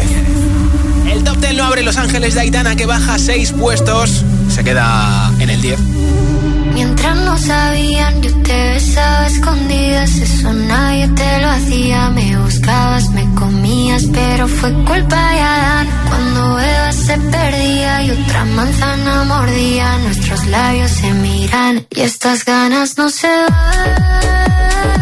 El 1.11 1.24
top 1.24 1.37
10 1.38 1.54
lo 1.54 1.64
abre 1.64 1.82
Los 1.82 1.96
Ángeles 1.96 2.35
de 2.35 2.40
Aitana 2.40 2.76
que 2.76 2.87
baja 2.87 3.18
6 3.18 3.52
puestos. 3.52 4.24
Se 4.48 4.62
queda 4.62 5.32
en 5.38 5.50
el 5.50 5.61
10. 5.61 5.80
Mientras 6.74 7.16
no 7.16 7.37
sabían, 7.37 8.22
yo 8.22 8.30
te 8.42 8.72
besaba 8.72 9.26
escondidas. 9.26 10.11
Eso 10.16 10.52
nadie 10.52 11.08
te 11.08 11.40
lo 11.40 11.48
hacía. 11.48 12.11
Me 12.11 12.37
buscabas, 12.38 13.11
me 13.11 13.35
comías, 13.35 14.04
pero 14.12 14.48
fue 14.48 14.72
culpa 14.85 15.32
de 15.32 15.40
Adán. 15.40 15.88
Cuando 16.08 16.58
Eva 16.61 16.92
se 16.92 17.18
perdía 17.18 18.04
y 18.04 18.11
otra 18.11 18.44
manzana 18.44 19.24
mordía, 19.24 19.98
nuestros 19.98 20.46
labios 20.46 20.90
se 20.90 21.12
miran 21.12 21.87
y 21.90 22.00
estas 22.00 22.44
ganas 22.44 22.96
no 22.96 23.11
se 23.11 23.28
van. 23.28 25.01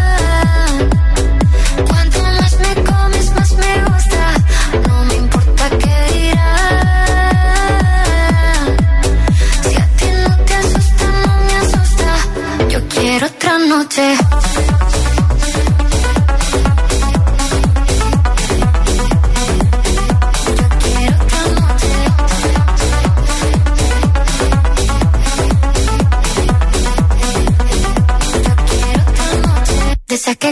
Noche. 13.70 14.59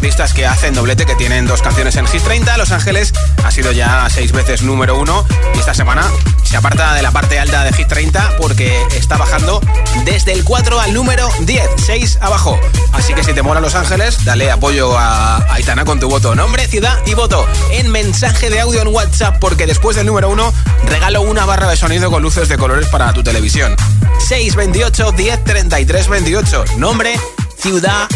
Artistas 0.00 0.32
que 0.32 0.46
hacen 0.46 0.72
doblete, 0.72 1.04
que 1.04 1.14
tienen 1.14 1.46
dos 1.46 1.60
canciones 1.60 1.94
en 1.96 2.06
Hit 2.06 2.22
30. 2.22 2.56
Los 2.56 2.70
Ángeles 2.70 3.12
ha 3.44 3.50
sido 3.50 3.70
ya 3.70 4.08
seis 4.08 4.32
veces 4.32 4.62
número 4.62 4.98
uno 4.98 5.26
y 5.54 5.58
esta 5.58 5.74
semana 5.74 6.10
se 6.42 6.56
aparta 6.56 6.94
de 6.94 7.02
la 7.02 7.10
parte 7.10 7.38
alta 7.38 7.64
de 7.64 7.72
Hit 7.74 7.86
30 7.86 8.36
porque 8.38 8.82
está 8.96 9.18
bajando 9.18 9.60
desde 10.06 10.32
el 10.32 10.42
4 10.42 10.80
al 10.80 10.94
número 10.94 11.28
10, 11.40 11.68
6 11.84 12.18
abajo. 12.22 12.58
Así 12.94 13.12
que 13.12 13.22
si 13.22 13.34
te 13.34 13.42
mola 13.42 13.60
Los 13.60 13.74
Ángeles, 13.74 14.24
dale 14.24 14.50
apoyo 14.50 14.98
a 14.98 15.36
Aitana 15.52 15.84
con 15.84 16.00
tu 16.00 16.08
voto. 16.08 16.34
Nombre, 16.34 16.66
ciudad 16.66 16.98
y 17.04 17.12
voto 17.12 17.46
en 17.70 17.90
mensaje 17.90 18.48
de 18.48 18.58
audio 18.58 18.80
en 18.80 18.88
WhatsApp 18.88 19.36
porque 19.38 19.66
después 19.66 19.96
del 19.96 20.06
número 20.06 20.30
uno 20.30 20.54
regalo 20.86 21.20
una 21.20 21.44
barra 21.44 21.68
de 21.68 21.76
sonido 21.76 22.10
con 22.10 22.22
luces 22.22 22.48
de 22.48 22.56
colores 22.56 22.88
para 22.88 23.12
tu 23.12 23.22
televisión. 23.22 23.76
628 24.18 25.12
10 25.12 25.44
33 25.44 26.08
28. 26.08 26.64
Nombre, 26.78 27.20
ciudad 27.58 28.08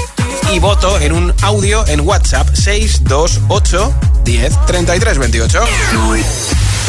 y 0.52 0.58
voto 0.58 0.98
en 1.00 1.12
un 1.12 1.34
audio 1.42 1.86
en 1.86 2.00
WhatsApp 2.00 2.48
628 2.54 3.94
10 4.24 4.66
33 4.66 5.18
28. 5.18 5.60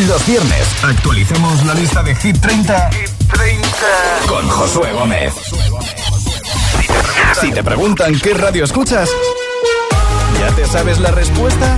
Los 0.07 0.25
viernes 0.25 0.67
actualizamos 0.83 1.65
la 1.65 1.73
lista 1.73 2.03
de 2.03 2.15
Hit 2.15 2.39
30, 2.39 2.89
con 4.27 4.47
Josué 4.49 4.91
Gómez. 4.93 5.33
Si 7.39 7.51
te 7.51 7.63
preguntan 7.63 8.19
qué 8.19 8.33
radio 8.33 8.65
escuchas, 8.65 9.09
¿ya 10.39 10.55
te 10.55 10.65
sabes 10.67 10.99
la 10.99 11.11
respuesta? 11.11 11.77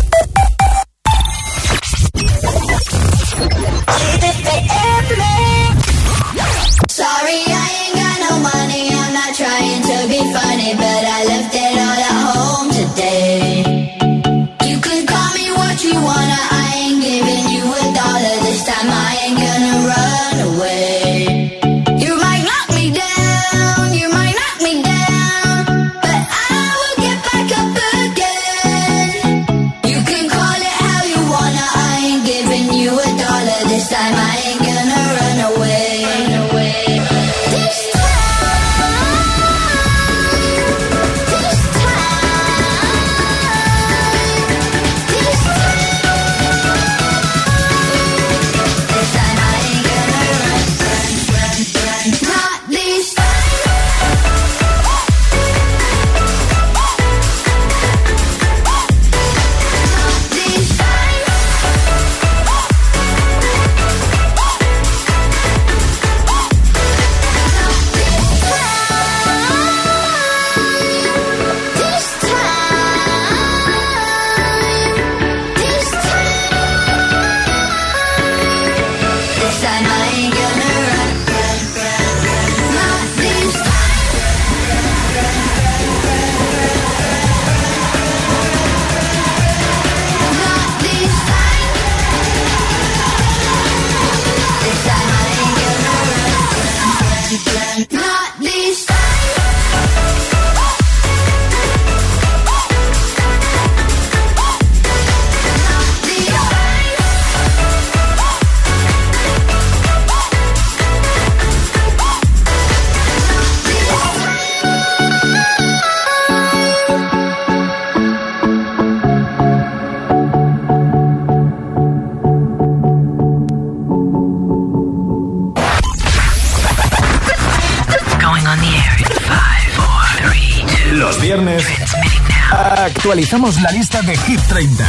Actualizamos 133.11 133.61
la 133.61 133.71
lista 133.73 134.01
de 134.03 134.15
Hit 134.15 134.39
30 134.47 134.85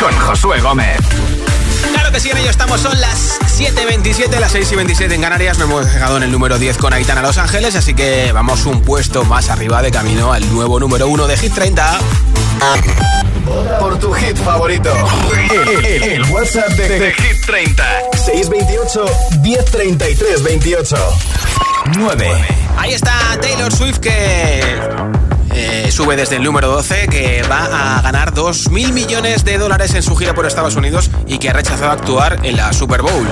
con 0.00 0.12
Josué 0.18 0.60
Gómez. 0.60 0.98
Claro 1.92 2.10
que 2.10 2.18
sí, 2.18 2.28
en 2.28 2.38
ello 2.38 2.50
estamos. 2.50 2.80
Son 2.80 3.00
las 3.00 3.38
7.27, 3.56 4.40
las 4.40 4.52
6.27 4.52 5.12
en 5.12 5.20
Canarias. 5.20 5.56
Me 5.58 5.62
hemos 5.62 5.86
dejado 5.86 6.16
en 6.16 6.24
el 6.24 6.32
número 6.32 6.58
10 6.58 6.76
con 6.76 6.92
Aitana 6.92 7.22
Los 7.22 7.38
Ángeles, 7.38 7.76
así 7.76 7.94
que 7.94 8.32
vamos 8.32 8.66
un 8.66 8.82
puesto 8.82 9.24
más 9.24 9.48
arriba 9.48 9.80
de 9.80 9.92
camino 9.92 10.32
al 10.32 10.52
nuevo 10.52 10.80
número 10.80 11.06
1 11.06 11.28
de 11.28 11.36
Hit 11.36 11.54
30. 11.54 11.98
Por 13.78 13.96
tu 14.00 14.12
hit 14.12 14.36
favorito. 14.38 14.92
El, 16.02 16.24
WhatsApp 16.24 16.70
de, 16.70 17.12
Hit 17.12 17.46
30. 17.46 17.84
628 18.24 19.04
1033 19.42 20.42
28. 20.42 20.96
9. 21.96 22.44
Ahí 22.76 22.92
está 22.92 23.12
Taylor 23.40 23.72
Swift 23.72 23.98
que 23.98 24.64
eh, 25.56 25.90
sube 25.90 26.16
desde 26.16 26.36
el 26.36 26.44
número 26.44 26.68
12, 26.68 27.08
que 27.08 27.42
va 27.50 27.96
a 27.96 28.02
ganar 28.02 28.34
2.000 28.34 28.92
millones 28.92 29.44
de 29.44 29.56
dólares 29.56 29.94
en 29.94 30.02
su 30.02 30.14
gira 30.14 30.34
por 30.34 30.46
Estados 30.46 30.76
Unidos 30.76 31.10
y 31.26 31.38
que 31.38 31.48
ha 31.48 31.54
rechazado 31.54 31.90
actuar 31.90 32.38
en 32.42 32.56
la 32.56 32.72
Super 32.74 33.00
Bowl. 33.00 33.26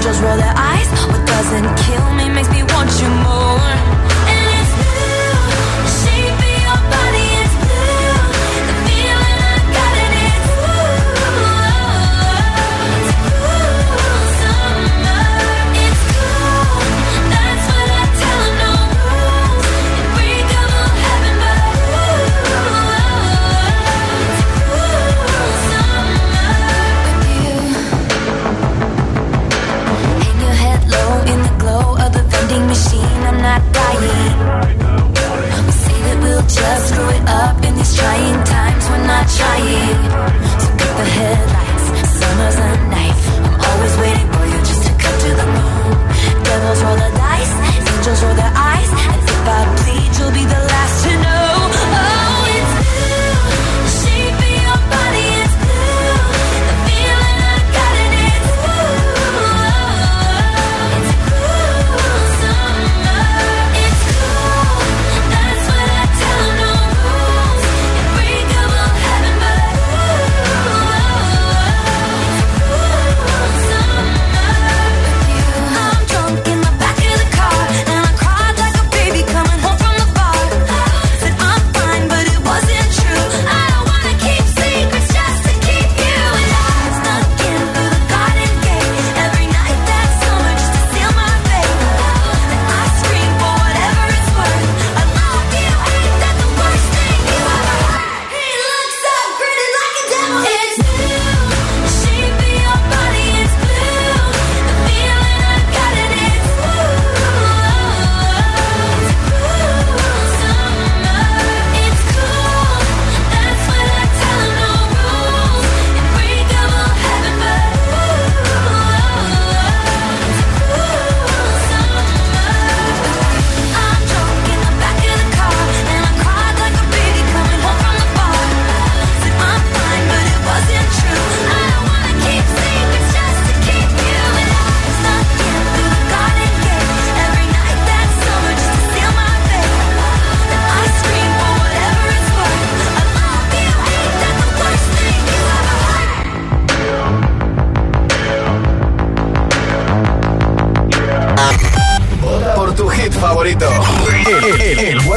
Angels 0.00 0.22
roll 0.22 0.36
their 0.38 0.54
eyes. 0.56 0.88
What 1.08 1.26
doesn't 1.26 1.76
kill 1.84 2.14
me 2.14 2.28
makes 2.30 2.50
me 2.50 2.62
want 2.62 2.90
you 3.00 3.08
more. 3.22 3.39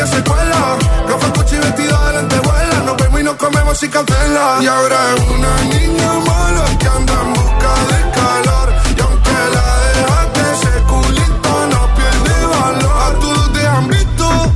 nadie 0.00 0.16
se 0.16 0.24
cuela. 0.24 0.76
Rojo 1.08 1.32
coche 1.32 1.56
y 1.56 1.58
vestido 1.58 2.06
delante 2.06 2.38
vuela. 2.40 2.82
Nos 2.86 2.96
vemos 2.96 3.20
y 3.20 3.22
nos 3.24 3.34
comemos 3.36 3.78
sin 3.78 3.90
cancela. 3.90 4.58
Y 4.60 4.66
ahora 4.66 4.96
es 5.14 5.22
una 5.28 5.54
niña 5.74 6.12
mala 6.26 6.64
que 6.78 6.86
anda 6.86 7.14
en 7.22 7.32
busca 7.34 7.72
de 7.90 8.10
calor. 8.18 8.74
Y 8.96 9.00
aunque 9.00 9.32
la 9.54 9.66
dejaste, 9.94 10.40
ese 10.52 10.82
culito 10.84 11.52
no 11.72 11.94
pierde 11.94 12.46
valor. 12.46 13.02
A 13.02 13.20
todos 13.20 13.52
te 13.52 13.66
han 13.66 13.88
visto. 13.88 14.52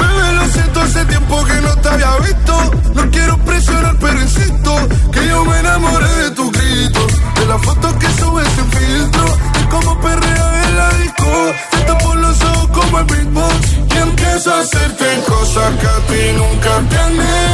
Bebé, 0.00 0.32
lo 0.34 0.46
siento, 0.48 0.80
hace 0.80 1.04
tiempo 1.06 1.44
que 1.44 1.60
no 1.60 1.76
te 1.76 1.88
había 1.88 2.16
visto. 2.18 2.70
No 2.94 3.10
quiero 3.10 3.38
presionar, 3.38 3.96
pero 4.00 4.20
insisto 4.20 4.76
que 5.12 5.26
yo 5.26 5.44
me 5.44 5.58
enamoré 5.60 6.14
de 6.24 6.30
tus 6.30 6.50
gritos. 6.52 7.06
De 7.34 7.46
las 7.46 7.60
fotos 7.62 7.92
que 7.94 8.06
subes 8.20 8.48
sin 8.54 8.70
filtro. 8.70 9.24
Y 9.60 9.64
como 9.66 10.00
perrea 10.00 10.68
en 10.68 10.76
la 10.76 10.88
disco. 10.94 11.52
Te 11.70 11.78
tapo 11.82 12.14
los 12.14 12.42
ojos 12.42 12.68
como 12.68 12.98
el 12.98 13.04
beatbox 13.04 13.81
empiezo 14.02 14.52
a 14.52 14.60
hacerte 14.60 15.04
cosas 15.28 15.70
que 15.80 15.86
a 15.86 15.98
ti 16.06 16.32
nunca 16.36 16.88
te 16.88 16.96
han 16.96 17.12
hecho. 17.14 17.51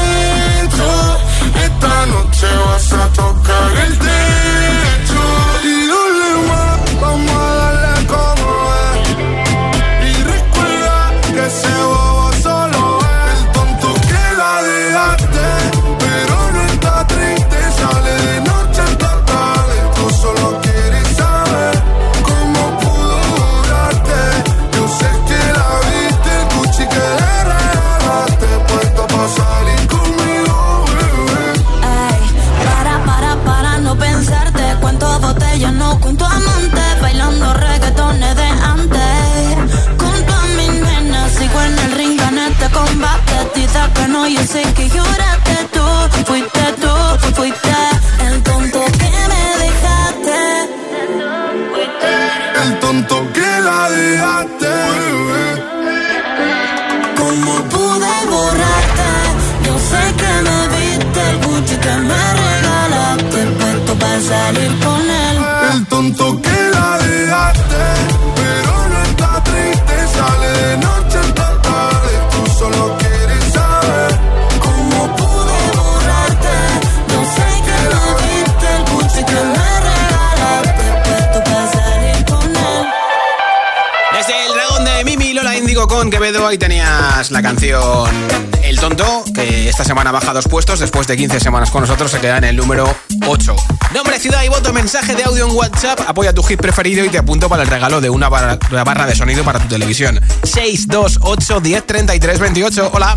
Semana 89.88 90.12
baja 90.12 90.34
dos 90.34 90.46
puestos, 90.46 90.80
después 90.80 91.06
de 91.06 91.16
15 91.16 91.40
semanas 91.40 91.70
con 91.70 91.80
nosotros 91.80 92.10
se 92.10 92.20
queda 92.20 92.36
en 92.36 92.44
el 92.44 92.56
número 92.56 92.94
8. 93.26 93.56
Nombre, 93.94 94.18
ciudad 94.18 94.42
y 94.42 94.48
voto, 94.48 94.70
mensaje 94.74 95.14
de 95.14 95.24
audio 95.24 95.46
en 95.46 95.56
WhatsApp, 95.56 95.98
apoya 96.06 96.34
tu 96.34 96.42
hit 96.42 96.60
preferido 96.60 97.06
y 97.06 97.08
te 97.08 97.16
apunto 97.16 97.48
para 97.48 97.62
el 97.62 97.70
regalo 97.70 98.02
de 98.02 98.10
una 98.10 98.28
barra, 98.28 99.06
de 99.06 99.16
sonido 99.16 99.44
para 99.44 99.60
tu 99.60 99.66
televisión. 99.66 100.20
628 100.44 101.60
10 101.60 101.86
33 101.86 102.38
28. 102.38 102.90
Hola. 102.92 103.16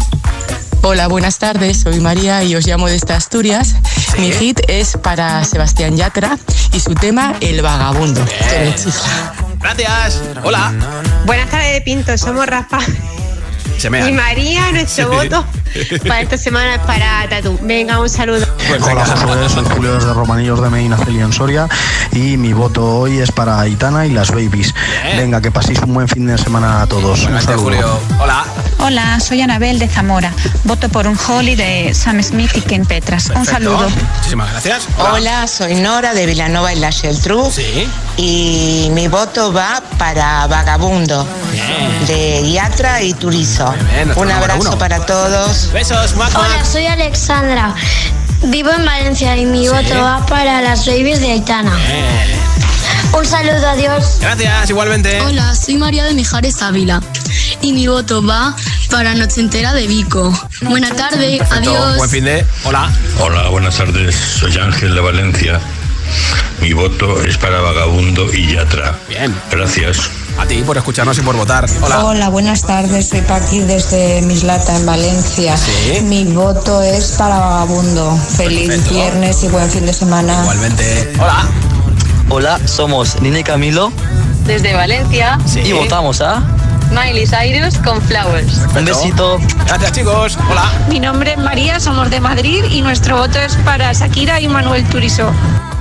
Hola, 0.81 1.10
buenas 1.10 1.39
tardes. 1.39 1.81
Soy 1.81 1.99
María 1.99 2.41
y 2.45 2.55
os 2.55 2.65
llamo 2.65 2.88
desde 2.88 3.15
Asturias. 3.15 3.75
Mi 4.17 4.31
hit 4.31 4.62
es 4.69 4.95
para 4.95 5.43
Sebastián 5.43 5.97
Yatra 5.97 6.38
y 6.71 6.79
su 6.79 6.95
tema 6.95 7.36
El 7.41 7.62
Vagabundo. 7.62 8.25
Gracias. 9.60 10.21
Hola. 10.41 10.71
Buenas 11.25 11.49
tardes, 11.49 11.81
Pinto. 11.81 12.17
Somos 12.17 12.45
Rafa. 12.45 12.79
Se 13.77 13.89
me 13.89 14.07
y 14.07 14.13
María, 14.13 14.71
nuestro 14.71 15.10
voto 15.10 15.45
para 16.07 16.21
esta 16.21 16.38
semana 16.38 16.75
es 16.75 16.81
para 16.81 17.27
Tatu. 17.29 17.57
Venga, 17.62 17.99
un 17.99 18.10
saludo. 18.10 18.45
Hola 18.81 19.05
Josué, 19.05 19.49
soy 19.49 19.65
Julio 19.75 19.93
desde 19.95 20.13
Romanillos 20.13 20.62
de 20.62 20.69
Medina 20.69 20.97
Celia 20.97 21.23
en 21.23 21.34
Soria 21.34 21.67
y 22.12 22.38
mi 22.38 22.53
voto 22.53 22.99
hoy 22.99 23.19
es 23.19 23.31
para 23.31 23.60
Aitana 23.60 24.05
y 24.05 24.12
las 24.12 24.31
Babies. 24.31 24.73
Venga, 25.17 25.41
que 25.41 25.51
paséis 25.51 25.79
un 25.79 25.93
buen 25.93 26.07
fin 26.07 26.27
de 26.27 26.38
semana 26.38 26.81
a 26.81 26.88
todos. 26.88 27.25
Un 27.25 27.41
saludo. 27.41 27.63
Julio. 27.63 27.99
Hola. 28.19 28.45
Hola, 28.84 29.20
soy 29.20 29.41
Anabel 29.41 29.78
de 29.78 29.88
Zamora. 29.88 30.34
Voto 30.64 30.89
por 30.89 31.05
un 31.05 31.16
Holly 31.16 31.55
de 31.55 31.93
Sam 31.93 32.22
Smith 32.24 32.49
y 32.55 32.62
Ken 32.62 32.84
Petras. 32.84 33.30
Un 33.30 33.45
saludo. 33.45 33.88
Muchísimas 34.18 34.49
gracias. 34.51 34.88
Hola. 34.97 35.47
soy 35.47 35.76
Nora 35.76 36.16
de 36.16 36.26
Villanova 36.26 36.74
y 36.74 36.80
la 36.80 36.89
Sheltru. 36.89 37.51
Sí. 37.51 37.88
Y 38.18 38.89
mi 38.93 39.08
voto 39.08 39.53
va 39.53 39.84
para 39.99 40.47
Vagabundo 40.47 41.28
de 42.08 42.51
Yatra 42.51 43.03
y 43.03 43.14
Turizo. 43.14 43.72
un 44.16 44.32
abrazo 44.32 44.76
para 44.80 45.05
todos. 45.05 45.72
Besos, 45.72 46.16
Hola, 46.16 46.66
soy 46.66 46.88
Alexandra. 46.88 47.76
Vivo 48.45 48.72
en 48.72 48.84
Valencia 48.84 49.38
y 49.38 49.45
mi 49.45 49.68
voto 49.68 50.01
va 50.01 50.26
para 50.26 50.60
las 50.64 50.88
babies 50.88 51.20
de 51.20 51.34
Aitana. 51.34 51.78
Un 53.14 53.26
saludo, 53.28 53.70
adiós. 53.70 54.18
Gracias, 54.22 54.72
igualmente. 54.72 55.22
Hola, 55.22 55.53
soy 55.53 55.78
María 55.78 56.03
de 56.05 56.14
Mijares 56.16 56.64
Ávila 56.64 56.99
y 57.62 57.74
mi 57.74 57.88
voto 57.88 58.26
va 58.26 58.56
para 58.89 59.14
Noche 59.16 59.41
Entera 59.41 59.74
de 59.74 59.88
Vico. 59.88 60.32
Buena 60.62 60.89
tarde, 60.95 61.39
adiós. 61.49 61.97
Buen 61.97 62.10
fin 62.10 62.26
de. 62.26 62.45
Hola. 62.64 62.91
Hola, 63.20 63.49
buenas 63.49 63.78
tardes. 63.78 64.16
Soy 64.16 64.58
Ángel 64.58 64.95
de 64.95 65.02
Valencia. 65.02 65.60
Mi 66.62 66.74
voto 66.74 67.22
es 67.22 67.38
para 67.38 67.62
Vagabundo 67.62 68.32
y 68.34 68.54
Yatra. 68.54 68.95
Bien. 69.10 69.36
Gracias. 69.49 70.10
A 70.38 70.45
ti 70.45 70.64
por 70.66 70.78
escucharnos 70.78 71.18
y 71.18 71.22
por 71.22 71.36
votar. 71.36 71.68
Hola. 71.82 72.06
Hola, 72.06 72.30
buenas 72.30 72.62
tardes. 72.64 73.10
Soy 73.10 73.22
Paqui 73.22 73.60
desde 73.60 74.22
Mislata, 74.22 74.76
en 74.76 74.86
Valencia. 74.86 75.58
¿Sí? 75.58 76.02
Mi 76.02 76.24
voto 76.26 76.82
es 76.82 77.14
para 77.18 77.39
Vagabundo. 77.39 78.18
Feliz 78.38 78.70
Perfecto. 78.70 78.93
viernes 78.93 79.43
y 79.43 79.47
buen 79.49 79.70
fin 79.70 79.86
de 79.86 79.93
semana. 79.93 80.41
Igualmente. 80.41 81.14
Hola. 81.20 81.45
Hola, 82.34 82.60
somos 82.66 83.20
Nina 83.22 83.39
y 83.39 83.43
Camilo 83.43 83.91
Desde 84.45 84.74
Valencia, 84.74 85.38
y 85.66 85.74
votamos 85.74 86.22
a 86.22 86.41
Miley 86.92 87.26
Cyrus 87.26 87.78
con 87.78 88.02
Flowers. 88.02 88.58
un 88.76 88.86
besito. 88.86 89.39
Gracias, 89.66 89.92
chicos. 89.94 90.38
Hola. 90.50 90.70
Mi 90.89 91.00
nombre 91.00 91.32
es 91.32 91.38
María, 91.38 91.80
somos 91.80 92.10
de 92.10 92.20
Madrid 92.20 92.66
y 92.70 92.82
nuestro 92.82 93.18
voto 93.18 93.39
es 93.39 93.56
para 93.66 93.94
Shakira 93.94 94.42
y 94.42 94.48
Manuel 94.48 94.86
Turizo. 94.89 95.32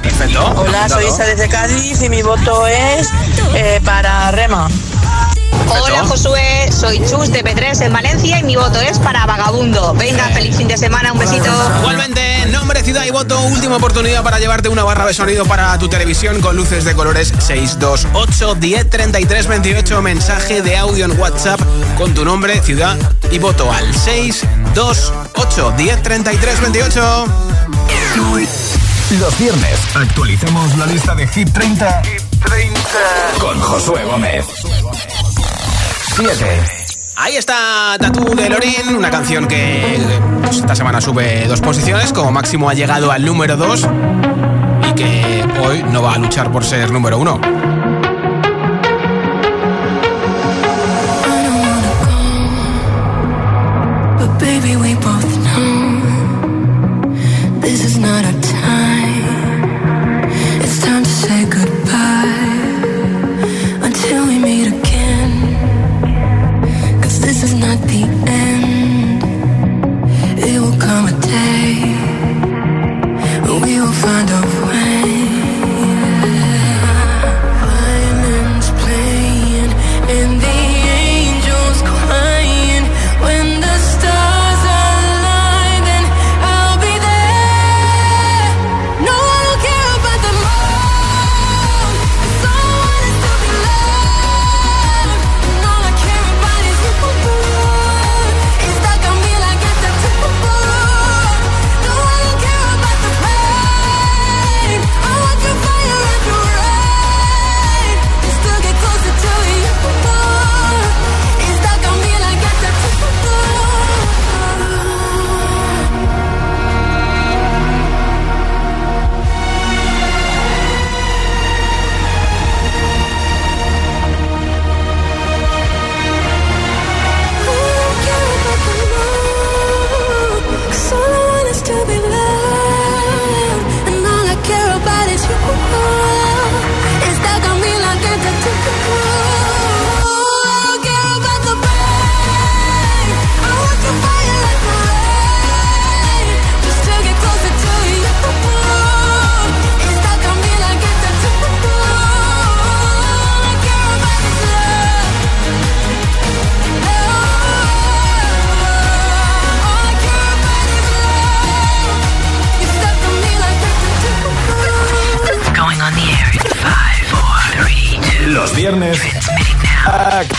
Perfecto. 0.02 0.44
Hola, 0.56 0.88
soy 0.88 1.06
Isa 1.06 1.24
desde 1.24 1.48
Cádiz 1.48 2.00
y 2.02 2.08
mi 2.08 2.22
voto 2.22 2.66
es 2.66 3.10
eh, 3.54 3.80
para 3.84 4.30
Rema. 4.30 4.68
Hola 5.68 6.04
Josué, 6.06 6.70
soy 6.72 6.98
Chus 7.06 7.30
de 7.30 7.44
P3 7.44 7.82
en 7.82 7.92
Valencia 7.92 8.38
y 8.40 8.42
mi 8.44 8.56
voto 8.56 8.80
es 8.80 8.98
para 8.98 9.26
Vagabundo. 9.26 9.94
Venga, 9.94 10.24
feliz 10.28 10.56
fin 10.56 10.68
de 10.68 10.76
semana, 10.76 11.12
un 11.12 11.18
besito. 11.18 11.50
Igualmente, 11.80 12.46
nombre, 12.46 12.82
ciudad 12.82 13.04
y 13.04 13.10
voto, 13.10 13.40
última 13.42 13.76
oportunidad 13.76 14.22
para 14.22 14.38
llevarte 14.38 14.68
una 14.68 14.84
barra 14.84 15.06
de 15.06 15.14
sonido 15.14 15.44
para 15.44 15.76
tu 15.78 15.88
televisión 15.88 16.40
con 16.40 16.56
luces 16.56 16.84
de 16.84 16.94
colores 16.94 17.32
628 17.38 18.54
10 18.54 18.90
33 18.90 19.46
28. 19.46 20.02
Mensaje 20.02 20.62
de 20.62 20.76
audio 20.76 21.04
en 21.04 21.18
WhatsApp 21.18 21.60
con 21.98 22.14
tu 22.14 22.24
nombre, 22.24 22.62
ciudad 22.62 22.96
y 23.30 23.38
voto 23.38 23.70
al 23.72 23.94
628 23.94 25.74
10 25.76 26.02
33 26.02 26.60
28. 26.60 27.26
Los 29.18 29.36
viernes 29.38 29.78
actualizamos 29.94 30.78
la 30.78 30.86
lista 30.86 31.16
de 31.16 31.26
Hit 31.26 31.52
30, 31.52 32.02
con 33.40 33.60
Josué 33.60 34.04
Gómez. 34.04 34.46
7. 36.10 36.44
Ahí 37.16 37.36
está 37.36 37.96
Tatú 37.98 38.34
de 38.34 38.48
Lorin, 38.48 38.96
una 38.96 39.10
canción 39.10 39.46
que 39.46 39.98
pues, 40.40 40.56
esta 40.56 40.74
semana 40.74 41.00
sube 41.00 41.46
dos 41.46 41.60
posiciones, 41.60 42.12
como 42.12 42.32
máximo 42.32 42.68
ha 42.68 42.74
llegado 42.74 43.12
al 43.12 43.24
número 43.24 43.56
2 43.56 43.88
y 44.90 44.94
que 44.94 45.44
hoy 45.62 45.82
no 45.84 46.02
va 46.02 46.14
a 46.14 46.18
luchar 46.18 46.50
por 46.50 46.64
ser 46.64 46.90
número 46.90 47.18
1. 47.18 47.99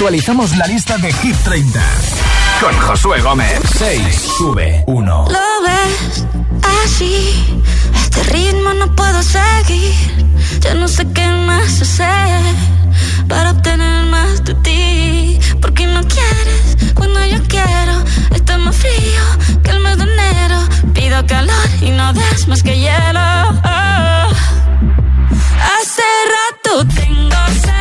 Actualizamos 0.01 0.57
la 0.57 0.65
lista 0.65 0.97
de 0.97 1.13
Hit 1.13 1.35
30 1.43 1.79
con 2.59 2.75
Josué 2.79 3.21
Gómez. 3.21 3.59
6. 3.77 4.01
Sube 4.35 4.83
1. 4.87 5.25
Lo 5.29 5.61
ves 5.61 6.25
así, 6.83 7.61
este 7.95 8.23
ritmo 8.23 8.73
no 8.73 8.95
puedo 8.95 9.21
seguir. 9.21 9.93
Ya 10.59 10.73
no 10.73 10.87
sé 10.87 11.05
qué 11.13 11.27
más 11.27 11.83
hacer 11.83 12.41
para 13.29 13.51
obtener 13.51 14.07
más 14.07 14.43
de 14.43 14.55
ti. 14.55 15.39
Porque 15.61 15.85
no 15.85 16.01
quieres 16.01 16.77
cuando 16.95 17.23
yo 17.23 17.37
quiero. 17.47 18.03
Está 18.33 18.57
más 18.57 18.75
frío 18.75 19.23
que 19.63 19.69
el 19.69 19.81
mes 19.81 19.99
de 19.99 20.05
enero. 20.05 20.61
Pido 20.95 21.23
calor 21.27 21.69
y 21.79 21.91
no 21.91 22.11
das 22.11 22.47
más 22.47 22.63
que 22.63 22.75
hielo. 22.75 23.19
Hace 25.75 26.07
rato 26.33 26.87
tengo 26.95 27.37
sed 27.61 27.80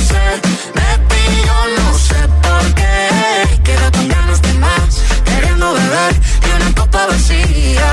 sed 0.00 0.40
de 0.78 0.90
ti, 1.10 1.24
yo 1.46 1.58
no 1.78 1.98
sé 1.98 2.20
por 2.44 2.74
qué. 2.74 3.60
Quedo 3.64 3.92
con 3.92 4.08
ganas 4.08 4.42
de 4.42 4.52
más, 4.54 5.02
queriendo 5.24 5.72
beber 5.74 6.14
de 6.44 6.54
una 6.56 6.74
copa 6.74 7.06
vacía. 7.06 7.92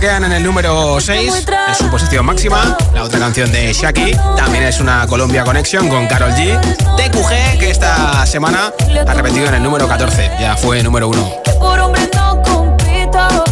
Se 0.00 0.06
quedan 0.06 0.24
en 0.24 0.32
el 0.32 0.42
número 0.42 0.98
6, 0.98 1.46
en 1.68 1.74
su 1.74 1.90
posición 1.90 2.24
máxima. 2.24 2.76
La 2.94 3.04
otra 3.04 3.18
canción 3.18 3.52
de 3.52 3.72
Shaki 3.72 4.12
también 4.36 4.64
es 4.64 4.80
una 4.80 5.06
Colombia 5.06 5.44
Connection 5.44 5.88
con 5.88 6.06
Carol 6.06 6.32
G. 6.32 6.58
TQG, 6.96 7.58
que 7.58 7.70
esta 7.70 8.24
semana 8.24 8.72
ha 9.06 9.14
repetido 9.14 9.48
en 9.48 9.54
el 9.54 9.62
número 9.62 9.86
14, 9.86 10.30
ya 10.40 10.56
fue 10.56 10.82
número 10.82 11.08
1. 11.08 11.32
Por 11.58 11.78
hombre 11.80 12.08
no 12.14 12.42
compito. 12.42 13.44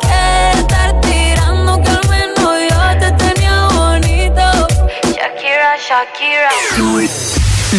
que 0.00 0.60
estar 0.60 1.00
tirando 1.00 1.82
que 1.82 1.88
al 1.88 2.08
menos 2.08 2.60
yo 2.70 2.98
te 3.00 3.12
tenía 3.24 3.68
bonito. 3.68 4.68
Shakira, 5.06 5.76
Shakira. 5.76 6.50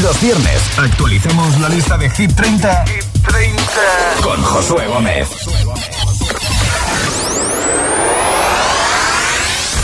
Los 0.01 0.22
viernes 0.22 0.62
actualicemos 0.78 1.59
la 1.59 1.70
lista 1.70 1.97
de 1.97 2.09
Hit 2.09 2.36
30, 2.36 2.86
con 4.22 4.41
Josué 4.43 4.88
Gómez. 4.88 5.30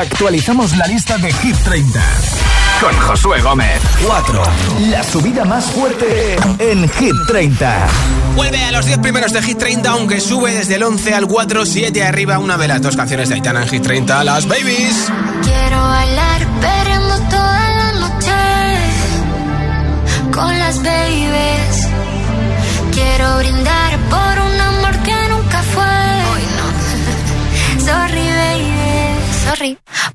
Actualizamos 0.00 0.74
la 0.78 0.86
lista 0.86 1.18
de 1.18 1.30
Hit 1.30 1.56
30 1.58 2.00
con 2.80 2.96
Josué 3.00 3.42
Gómez. 3.42 3.82
4. 4.06 4.42
La 4.88 5.04
subida 5.04 5.44
más 5.44 5.66
fuerte 5.66 6.36
en 6.58 6.88
Hit 6.88 7.12
30. 7.26 7.86
Vuelve 8.34 8.64
a 8.64 8.72
los 8.72 8.86
10 8.86 8.98
primeros 9.00 9.34
de 9.34 9.42
Hit 9.42 9.58
30, 9.58 9.90
aunque 9.90 10.20
sube 10.20 10.54
desde 10.54 10.76
el 10.76 10.84
11 10.84 11.12
al 11.12 11.26
4, 11.26 11.66
7 11.66 12.02
arriba 12.02 12.38
una 12.38 12.56
de 12.56 12.68
las 12.68 12.80
dos 12.80 12.96
canciones 12.96 13.28
de 13.28 13.34
Aitana 13.34 13.60
en 13.64 13.68
Hit 13.68 13.82
30, 13.82 14.24
Las 14.24 14.48
Babies. 14.48 15.12
Quiero 15.42 15.82
bailar 15.82 16.46
perreando 16.62 17.18
toda 17.28 17.70
la 17.70 17.92
noche 17.92 18.32
con 20.32 20.58
las 20.58 20.82
babies. 20.82 21.88
Quiero 22.94 23.36
brindar 23.36 23.98
por 24.08 24.44
un 24.46 24.60
amor 24.60 24.98
que 25.02 25.28
nunca 25.28 25.62
fue. 25.62 25.84
Hoy 26.32 26.42
no. 26.56 27.84
Sorry. 27.84 28.29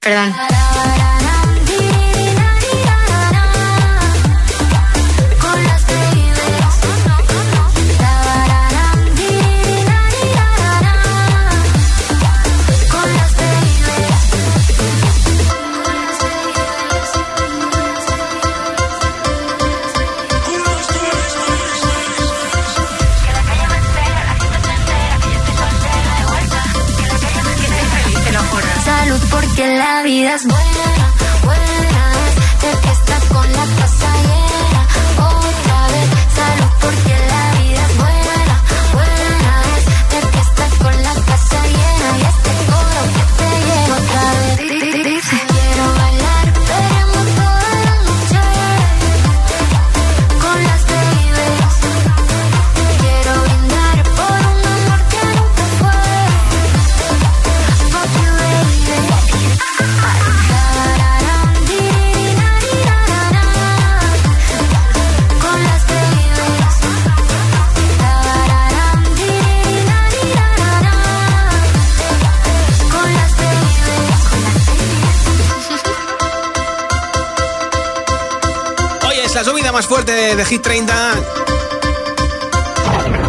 perdón. 0.00 0.34
Hit 80.48 80.62
30. 80.62 80.94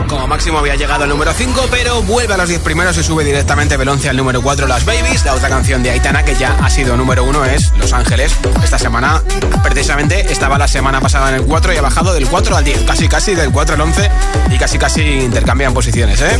Como 0.07 0.27
máximo 0.27 0.59
había 0.59 0.75
llegado 0.75 1.03
al 1.03 1.09
número 1.09 1.33
5, 1.33 1.67
pero 1.71 2.03
vuelve 2.03 2.35
a 2.35 2.37
los 2.37 2.47
10 2.47 2.61
primeros 2.61 2.95
y 2.97 3.03
sube 3.03 3.23
directamente 3.23 3.75
del 3.75 3.89
11 3.89 4.09
al 4.09 4.17
número 4.17 4.41
4 4.41 4.67
Las 4.67 4.85
Babies. 4.85 5.25
La 5.25 5.33
otra 5.33 5.49
canción 5.49 5.81
de 5.81 5.89
Aitana 5.89 6.23
que 6.23 6.35
ya 6.35 6.55
ha 6.63 6.69
sido 6.69 6.95
número 6.95 7.23
1 7.23 7.45
es 7.45 7.71
Los 7.79 7.91
Ángeles. 7.93 8.33
Esta 8.63 8.77
semana, 8.77 9.23
precisamente, 9.63 10.31
estaba 10.31 10.59
la 10.59 10.67
semana 10.67 11.01
pasada 11.01 11.29
en 11.29 11.35
el 11.35 11.43
4 11.43 11.73
y 11.73 11.77
ha 11.77 11.81
bajado 11.81 12.13
del 12.13 12.27
4 12.27 12.55
al 12.55 12.63
10. 12.63 12.83
Casi, 12.83 13.07
casi 13.07 13.33
del 13.33 13.51
4 13.51 13.75
al 13.75 13.81
11 13.81 14.11
y 14.51 14.57
casi, 14.57 14.77
casi 14.77 15.01
intercambian 15.01 15.73
posiciones, 15.73 16.21
¿eh? 16.21 16.39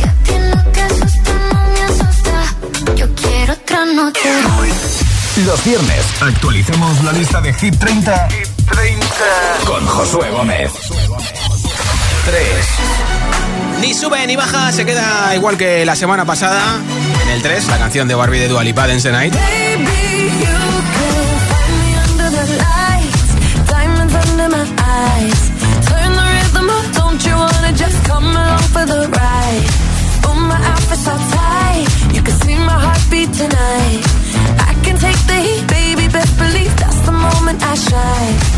Los 5.44 5.64
viernes 5.64 6.04
actualicemos 6.20 7.02
la 7.04 7.12
lista 7.12 7.40
de 7.40 7.54
Hit 7.54 7.78
30, 7.78 8.28
con 9.64 9.86
Josué 9.86 10.30
Gómez. 10.30 10.72
3. 12.24 12.44
Ni 13.80 13.94
sube 13.94 14.26
ni 14.26 14.36
baja, 14.36 14.72
se 14.72 14.84
queda 14.84 15.34
igual 15.34 15.56
que 15.56 15.84
la 15.84 15.96
semana 15.96 16.24
pasada. 16.24 16.60
En 17.22 17.28
el 17.30 17.42
3, 17.42 17.68
la 17.68 17.78
canción 17.78 18.08
de 18.08 18.14
Barbie 18.14 18.40
de 18.40 18.48
Dua 18.48 18.64
Lipa, 18.64 18.86
Dance 18.86 19.08
the 19.08 19.12
Night. 19.12 19.34
under 22.10 22.30
the 22.30 22.46
lights, 22.58 23.68
diamonds 23.70 24.14
under 24.14 24.48
my 24.48 24.66
eyes. 24.82 25.50
Turn 25.86 26.12
the 26.12 26.24
rhythm 26.34 26.70
up, 26.70 26.92
don't 26.94 27.24
you 27.24 27.34
wanna 27.36 27.72
just 27.72 28.04
come 28.04 28.24
along 28.24 28.62
for 28.72 28.84
the 28.86 29.08
ride? 29.08 29.88
My 30.48 30.54
outfit's 30.54 31.04
so 31.04 31.14
tight, 31.16 32.14
you 32.14 32.22
can 32.22 32.34
see 32.40 32.54
my 32.54 32.78
heartbeat 32.78 33.32
tonight. 33.34 34.02
I 34.60 34.72
can 34.84 34.96
take 34.96 35.20
the 35.26 35.34
heat, 35.34 35.66
baby, 35.66 36.08
best 36.08 36.38
believe 36.38 36.74
that's 36.76 37.00
the 37.00 37.12
moment 37.12 37.62
I 37.62 37.74
shine. 37.74 38.57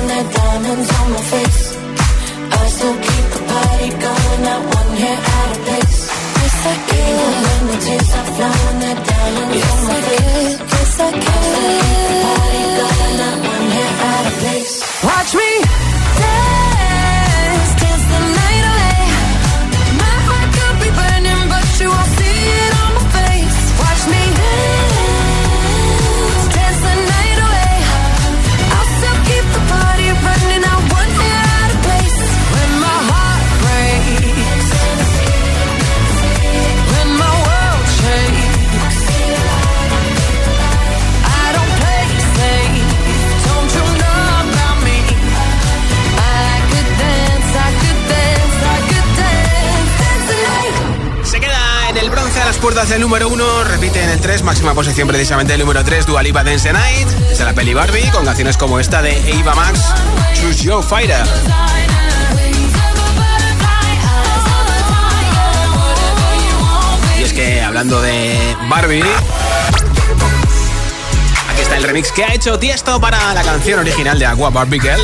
are 0.00 0.06
flowing, 0.06 0.08
there 0.08 0.32
diamonds 0.32 0.90
on 1.00 1.12
my 1.12 1.20
face. 1.20 1.76
I 2.52 2.66
still 2.68 2.94
keep 2.94 3.26
the 3.34 3.42
party 3.52 3.88
going, 3.90 4.42
not 4.42 4.60
one 4.74 4.96
hair 4.96 5.18
out 5.18 5.50
of 5.50 5.64
place. 5.64 6.08
Yes, 6.40 6.66
I 6.66 6.74
can. 6.88 7.08
Even 7.10 7.32
when 7.44 7.66
the 7.66 7.76
tears 7.84 8.12
are 8.14 8.28
flowing, 8.36 8.78
there 8.80 9.00
diamonds 9.10 9.64
on 9.70 9.80
my 9.88 10.00
face. 10.00 10.58
Yes, 10.58 11.00
I 11.00 11.10
can. 11.10 11.20
I 11.20 11.42
still 11.42 11.72
keep 11.80 12.00
the 12.08 12.16
party 12.26 12.62
going, 12.80 13.16
not 13.20 13.36
one 13.52 13.66
hair 13.76 13.92
out 14.10 14.26
of 14.26 14.34
place. 14.40 14.74
Watch 15.04 15.34
me 15.34 15.89
puertas 52.60 52.90
del 52.90 53.00
número 53.00 53.28
1, 53.28 53.64
repite 53.64 54.02
en 54.02 54.10
el 54.10 54.20
3, 54.20 54.42
máxima 54.42 54.74
posición 54.74 55.08
precisamente 55.08 55.54
el 55.54 55.60
número 55.60 55.82
3, 55.82 56.04
Dualipa 56.04 56.44
Dance 56.44 56.70
Night, 56.72 57.08
de 57.08 57.44
la 57.44 57.54
peli 57.54 57.72
Barbie, 57.72 58.10
con 58.10 58.24
canciones 58.24 58.56
como 58.56 58.78
esta 58.78 59.00
de 59.00 59.16
Eva 59.32 59.54
Max, 59.54 59.80
Choose 60.34 60.64
Your 60.64 60.84
Fighter. 60.84 61.22
Y 67.18 67.22
es 67.22 67.32
que 67.32 67.62
hablando 67.62 68.02
de 68.02 68.56
Barbie, 68.68 69.04
aquí 71.50 71.62
está 71.62 71.76
el 71.76 71.84
remix 71.84 72.12
que 72.12 72.24
ha 72.24 72.34
hecho 72.34 72.58
Tiesto 72.58 73.00
para 73.00 73.32
la 73.32 73.42
canción 73.42 73.80
original 73.80 74.18
de 74.18 74.26
Aqua 74.26 74.50
Barbie 74.50 74.80
Girl. 74.80 75.00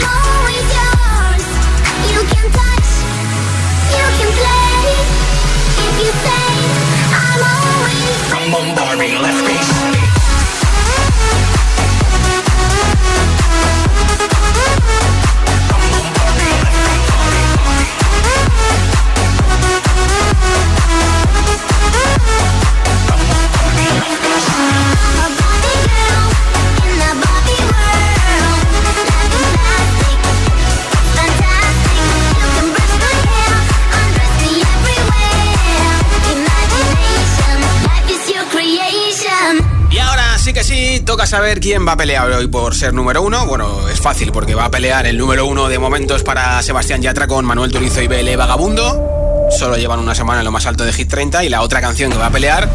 Toca 41.16 41.26
saber 41.26 41.60
quién 41.60 41.88
va 41.88 41.92
a 41.92 41.96
pelear 41.96 42.30
hoy 42.30 42.46
por 42.46 42.74
ser 42.74 42.92
número 42.92 43.22
uno. 43.22 43.46
Bueno, 43.46 43.88
es 43.88 43.98
fácil 43.98 44.32
porque 44.32 44.54
va 44.54 44.66
a 44.66 44.70
pelear 44.70 45.06
el 45.06 45.16
número 45.16 45.46
uno 45.46 45.66
de 45.66 45.78
momentos 45.78 46.22
para 46.22 46.62
Sebastián 46.62 47.00
Yatra 47.00 47.26
con 47.26 47.46
Manuel 47.46 47.72
Turizo 47.72 48.02
y 48.02 48.06
BL 48.06 48.36
Vagabundo. 48.36 49.48
Solo 49.50 49.78
llevan 49.78 50.00
una 50.00 50.14
semana 50.14 50.40
en 50.40 50.44
lo 50.44 50.50
más 50.50 50.66
alto 50.66 50.84
de 50.84 50.92
Hit 50.92 51.08
30 51.08 51.42
y 51.44 51.48
la 51.48 51.62
otra 51.62 51.80
canción 51.80 52.12
que 52.12 52.18
va 52.18 52.26
a 52.26 52.30
pelear 52.30 52.68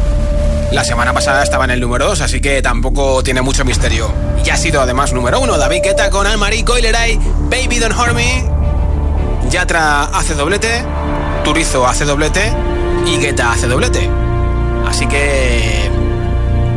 la 0.71 0.83
semana 0.83 1.13
pasada 1.13 1.43
estaba 1.43 1.65
en 1.65 1.69
el 1.69 1.81
número 1.81 2.07
2, 2.07 2.21
así 2.21 2.41
que 2.41 2.63
tampoco 2.63 3.21
tiene 3.21 3.43
mucho 3.43 3.63
misterio. 3.63 4.11
Y 4.43 4.49
ha 4.49 4.57
sido 4.57 4.81
además 4.81 5.13
número 5.13 5.39
uno 5.39 5.59
David 5.59 5.81
Guetta 5.83 6.09
con 6.09 6.25
Almarí 6.25 6.63
Coileray, 6.63 7.19
Baby 7.47 7.77
Don't 7.77 7.95
Hurt 7.95 8.15
Me. 8.15 8.43
Yatra 9.51 10.05
hace 10.05 10.33
doblete, 10.33 10.83
Turizo 11.43 11.85
hace 11.85 12.05
doblete 12.05 12.51
y 13.05 13.17
Guetta 13.17 13.51
hace 13.51 13.67
doblete. 13.67 14.09
Así 14.87 15.05
que 15.05 15.80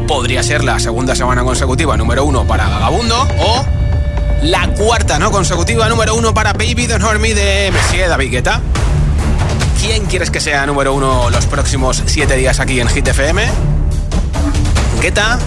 podría 0.07 0.42
ser 0.42 0.64
la 0.64 0.78
segunda 0.78 1.14
semana 1.14 1.42
consecutiva 1.44 1.96
número 1.96 2.24
uno 2.24 2.46
para 2.46 2.68
Vagabundo 2.68 3.28
o 3.38 3.64
la 4.42 4.68
cuarta 4.74 5.18
no 5.18 5.30
consecutiva 5.30 5.88
número 5.88 6.14
uno 6.14 6.34
para 6.34 6.52
Baby 6.52 6.86
Don't 6.86 7.02
Hurt 7.02 7.20
de 7.20 7.70
Messier 7.72 8.09
David 8.09 8.30
Guetta. 8.30 8.61
¿Quién 9.80 10.05
quieres 10.07 10.30
que 10.30 10.40
sea 10.40 10.66
número 10.66 10.92
uno 10.92 11.30
los 11.30 11.46
próximos 11.46 12.02
siete 12.07 12.36
días 12.36 12.61
aquí 12.61 12.80
en 12.80 12.88
Hit 12.88 13.09
FM? 13.09 13.42
Guetta, 15.00 15.38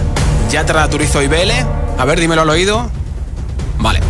Yatra, 0.50 0.88
Turizo 0.90 1.22
y 1.22 1.28
BL. 1.28 1.52
A 1.96 2.04
ver, 2.04 2.18
dímelo 2.18 2.42
al 2.42 2.50
oído. 2.50 2.90
Vale. 3.78 4.00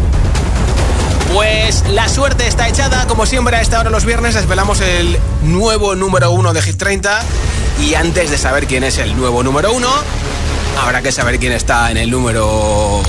Pues 1.34 1.84
la 1.90 2.08
suerte 2.08 2.46
está 2.46 2.68
echada, 2.68 3.06
como 3.06 3.26
siempre 3.26 3.56
a 3.56 3.60
esta 3.60 3.80
hora 3.80 3.90
los 3.90 4.06
viernes 4.06 4.34
desvelamos 4.34 4.80
el 4.80 5.18
nuevo 5.42 5.94
número 5.94 6.30
uno 6.30 6.54
de 6.54 6.62
Hit 6.62 6.78
30 6.78 7.20
y 7.80 7.94
antes 7.94 8.30
de 8.30 8.38
saber 8.38 8.66
quién 8.66 8.82
es 8.82 8.98
el 8.98 9.16
nuevo 9.16 9.42
número 9.42 9.72
uno, 9.72 9.88
Habrá 10.76 11.02
que 11.02 11.12
saber 11.12 11.38
quién 11.38 11.52
está 11.52 11.90
en 11.90 11.96
el 11.96 12.10
número 12.10 13.02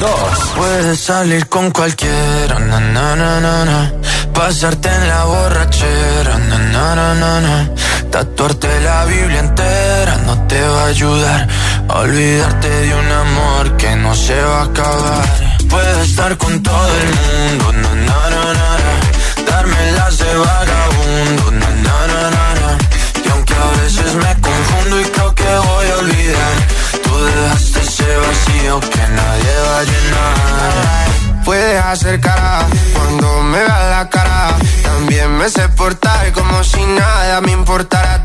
2. 0.00 0.10
Puedes 0.56 1.00
salir 1.00 1.48
con 1.48 1.70
cualquiera, 1.70 2.58
na, 2.58 2.80
na, 2.80 3.16
na, 3.16 3.92
pasarte 4.32 4.88
en 4.88 5.08
la 5.08 5.24
borrachera, 5.24 6.38
na, 6.38 7.70
tatuarte 8.10 8.80
la 8.80 9.04
Biblia 9.04 9.40
entera 9.40 10.16
no 10.26 10.46
te 10.46 10.60
va 10.60 10.84
a 10.84 10.86
ayudar 10.86 11.48
a 11.88 11.98
olvidarte 11.98 12.68
de 12.68 12.94
un 12.94 13.12
amor 13.12 13.76
que 13.76 13.94
no 13.96 14.14
se 14.14 14.40
va 14.40 14.60
a 14.60 14.64
acabar. 14.64 15.24
Puedes 15.68 16.08
estar 16.08 16.36
con 16.38 16.62
todo 16.62 16.88
el 17.02 17.08
mundo, 17.18 17.64
darme 19.50 19.92
las 19.92 20.18
de 20.18 20.34
vagabundo, 20.36 21.44
y 23.24 23.28
aunque 23.30 23.54
a 23.54 23.82
veces 23.82 24.14
me 24.14 24.40
confundo 24.40 25.00
y 25.00 25.04
creo 25.04 25.34
que 25.34 25.44
voy 25.44 25.86
a 25.90 25.96
olvidar 25.98 26.85
dejaste 27.26 27.80
ese 27.80 28.16
vacío 28.16 28.80
que 28.80 29.04
nadie 29.18 29.54
va 29.68 29.78
a 29.78 29.84
llenar. 29.84 31.44
Puedes 31.44 31.84
hacer 31.84 32.20
cara 32.20 32.66
cuando 32.94 33.42
me 33.42 33.58
veas 33.58 33.90
la 33.90 34.08
cara. 34.10 34.56
También 34.82 35.36
me 35.38 35.48
sé 35.48 35.68
portar 35.68 36.32
como 36.32 36.64
si 36.64 36.82
nada 36.84 37.40
me 37.40 37.52
importara 37.52 38.24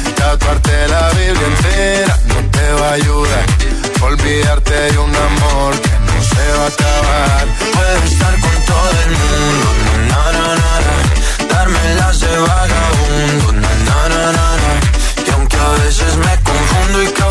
Tatuarte 0.21 0.87
la 0.87 1.09
Biblia 1.09 1.47
entera 1.47 2.15
no 2.27 2.35
te 2.51 2.73
va 2.73 2.89
a 2.89 2.93
ayudar. 2.93 3.45
Olvidarte 4.01 4.73
de 4.91 4.97
un 4.99 5.15
amor 5.15 5.71
que 5.81 5.95
no 6.07 6.15
se 6.31 6.45
va 6.57 6.63
a 6.63 6.67
acabar. 6.67 7.47
Puedes 7.73 8.11
estar 8.11 8.33
con 8.39 8.55
todo 8.71 8.91
el 9.05 9.11
mundo, 9.21 9.67
na, 10.09 10.23
na, 10.37 10.47
na, 10.61 10.73
na. 10.85 11.53
Darme 11.53 11.95
las 11.95 12.19
de 12.19 12.37
vagabundo, 12.37 13.51
na, 13.53 13.69
na, 13.87 14.09
na, 14.09 14.31
na 14.31 14.71
a 15.61 15.83
veces 15.83 16.15
me 16.17 16.35
confundo 16.43 17.03
y 17.03 17.07
que 17.07 17.30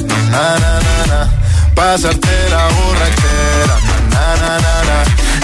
na, 0.41 0.79
na, 0.85 1.05
na. 1.11 1.19
Pasarte 1.75 2.35
la 2.49 2.63
borrachera, 2.75 3.75
na, 4.13 4.25
na, 4.41 4.51
na, 4.65 4.73
na. 4.89 4.97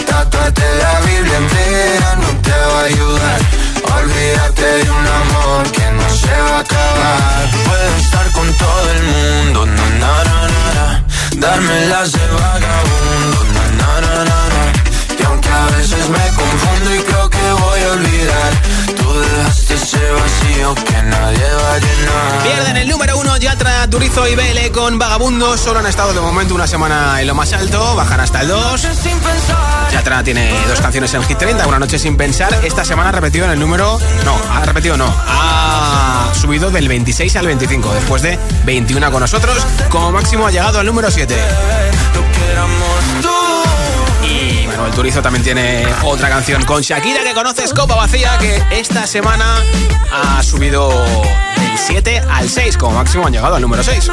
Tatuarte 0.07 0.67
la 0.81 0.93
Biblia 1.05 1.37
entera 1.43 2.09
no 2.21 2.29
te 2.45 2.57
va 2.71 2.79
a 2.81 2.85
ayudar. 2.91 3.39
Olvídate 3.97 4.67
de 4.83 4.89
un 4.99 5.07
amor 5.21 5.63
que 5.75 5.87
no 5.97 6.07
se 6.21 6.35
va 6.45 6.57
a 6.57 6.59
acabar. 6.59 7.43
Puedo 7.65 7.95
estar 8.03 8.31
con 8.31 8.47
todo 8.63 8.87
el 8.95 9.03
mundo, 9.13 9.65
na, 9.65 9.87
na, 10.01 10.13
na, 10.29 10.39
na, 10.53 10.65
na. 10.77 10.87
Dármelas 11.43 12.11
de 12.11 12.25
vagabundo, 12.39 13.39
na, 13.55 13.65
na, 13.79 13.91
na, 14.05 14.15
na, 14.29 14.39
na. 14.53 14.63
Y 15.19 15.23
aunque 15.23 15.49
a 15.49 15.65
veces 15.77 16.09
me 16.09 16.25
confundo 16.39 16.95
y 16.95 16.99
creo 17.07 17.29
que 17.29 17.45
voy 17.63 17.81
a 17.81 17.91
olvidar 17.97 18.51
Pierden 22.43 22.77
el 22.77 22.87
número 22.89 23.17
uno 23.17 23.37
Yatra, 23.37 23.89
Turizo 23.89 24.27
y 24.27 24.35
Vele 24.35 24.71
con 24.71 24.97
Vagabundo. 24.97 25.57
Solo 25.57 25.79
han 25.79 25.85
estado 25.87 26.13
de 26.13 26.21
momento 26.21 26.55
una 26.55 26.67
semana 26.67 27.21
en 27.21 27.27
lo 27.27 27.35
más 27.35 27.53
alto, 27.53 27.95
bajan 27.95 28.19
hasta 28.19 28.41
el 28.41 28.47
2. 28.49 28.81
Yatra 29.91 30.23
tiene 30.23 30.53
dos 30.67 30.81
canciones 30.81 31.13
en 31.13 31.23
Hit 31.23 31.37
30, 31.37 31.67
Una 31.67 31.79
noche 31.79 31.99
sin 31.99 32.17
pensar. 32.17 32.53
Esta 32.63 32.83
semana 32.83 33.09
ha 33.09 33.11
repetido 33.11 33.45
en 33.45 33.51
el 33.51 33.59
número... 33.59 33.99
No, 34.25 34.35
ha 34.51 34.65
repetido 34.65 34.97
no. 34.97 35.13
Ha 35.27 36.31
subido 36.33 36.69
del 36.71 36.87
26 36.87 37.35
al 37.35 37.47
25, 37.47 37.93
después 37.93 38.21
de 38.21 38.39
21 38.65 39.11
con 39.11 39.21
nosotros. 39.21 39.65
Como 39.89 40.11
máximo 40.11 40.47
ha 40.47 40.51
llegado 40.51 40.79
al 40.79 40.85
número 40.85 41.09
7. 41.11 41.35
Lo 42.15 42.21
que 42.31 42.51
éramos 42.51 43.36
bueno, 44.77 44.91
el 44.91 44.95
Turizo 44.95 45.21
también 45.23 45.43
tiene 45.43 45.87
otra 46.03 46.29
canción 46.29 46.63
con 46.63 46.81
Shakira 46.81 47.23
que 47.23 47.33
conoces, 47.33 47.73
Copa 47.73 47.95
Vacía, 47.95 48.37
que 48.37 48.61
esta 48.71 49.07
semana 49.07 49.45
ha 50.11 50.43
subido 50.43 50.89
del 50.89 51.77
7 51.77 52.21
al 52.29 52.47
6, 52.47 52.77
como 52.77 52.93
máximo 52.93 53.25
han 53.25 53.33
llegado 53.33 53.55
al 53.55 53.61
número 53.61 53.83
6. 53.83 54.07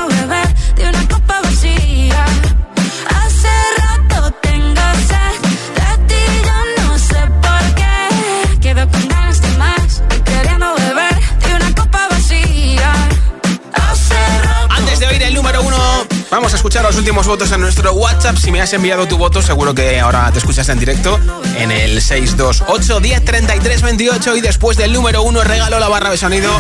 Vamos 16.35 16.53
a 16.53 16.57
escuchar 16.57 16.83
los 16.83 16.97
últimos 16.97 17.29
votos 17.29 17.53
en 17.53 17.61
nuestro 17.61 17.93
WhatsApp. 17.93 18.37
Si 18.37 18.51
me 18.51 18.61
has 18.61 18.73
enviado 18.73 19.07
tu 19.07 19.17
voto, 19.17 19.41
seguro 19.41 19.73
que 19.73 20.01
ahora 20.01 20.33
te 20.33 20.41
escuchas 20.41 20.69
en 20.69 20.81
directo 20.81 21.21
en 21.57 21.71
el 21.71 22.03
628 22.03 22.99
10 22.99 23.83
28 23.83 24.37
y 24.37 24.41
después 24.41 24.77
del 24.77 24.93
número 24.93 25.23
uno 25.23 25.45
regalo 25.45 25.79
la 25.79 25.87
barra 25.87 26.11
de 26.11 26.17
sonido 26.17 26.51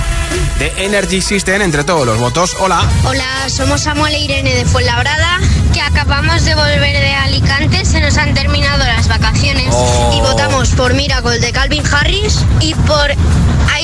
de 0.60 0.72
Energy 0.76 1.20
System 1.20 1.60
entre 1.60 1.82
todos 1.82 2.06
los 2.06 2.18
votos. 2.20 2.56
Hola. 2.60 2.88
Hola, 3.04 3.48
somos 3.48 3.80
Samuel 3.80 4.14
e 4.14 4.20
Irene 4.20 4.54
de 4.54 4.64
Fuenlabrada, 4.64 5.40
que 5.72 5.80
acabamos 5.80 6.44
de 6.44 6.54
volver 6.54 6.80
de 6.80 7.12
Alicante, 7.12 7.84
se 7.84 7.98
nos 8.00 8.16
han 8.16 8.32
terminado 8.32 8.84
las 8.84 9.08
vacaciones 9.08 9.66
y 9.66 10.20
Oh. 10.20 10.22
votamos 10.22 10.68
por 10.68 10.94
Miracle 10.94 11.40
de 11.40 11.50
Calvin 11.50 11.82
Harris 11.92 12.44
y 12.60 12.76
por 12.76 13.10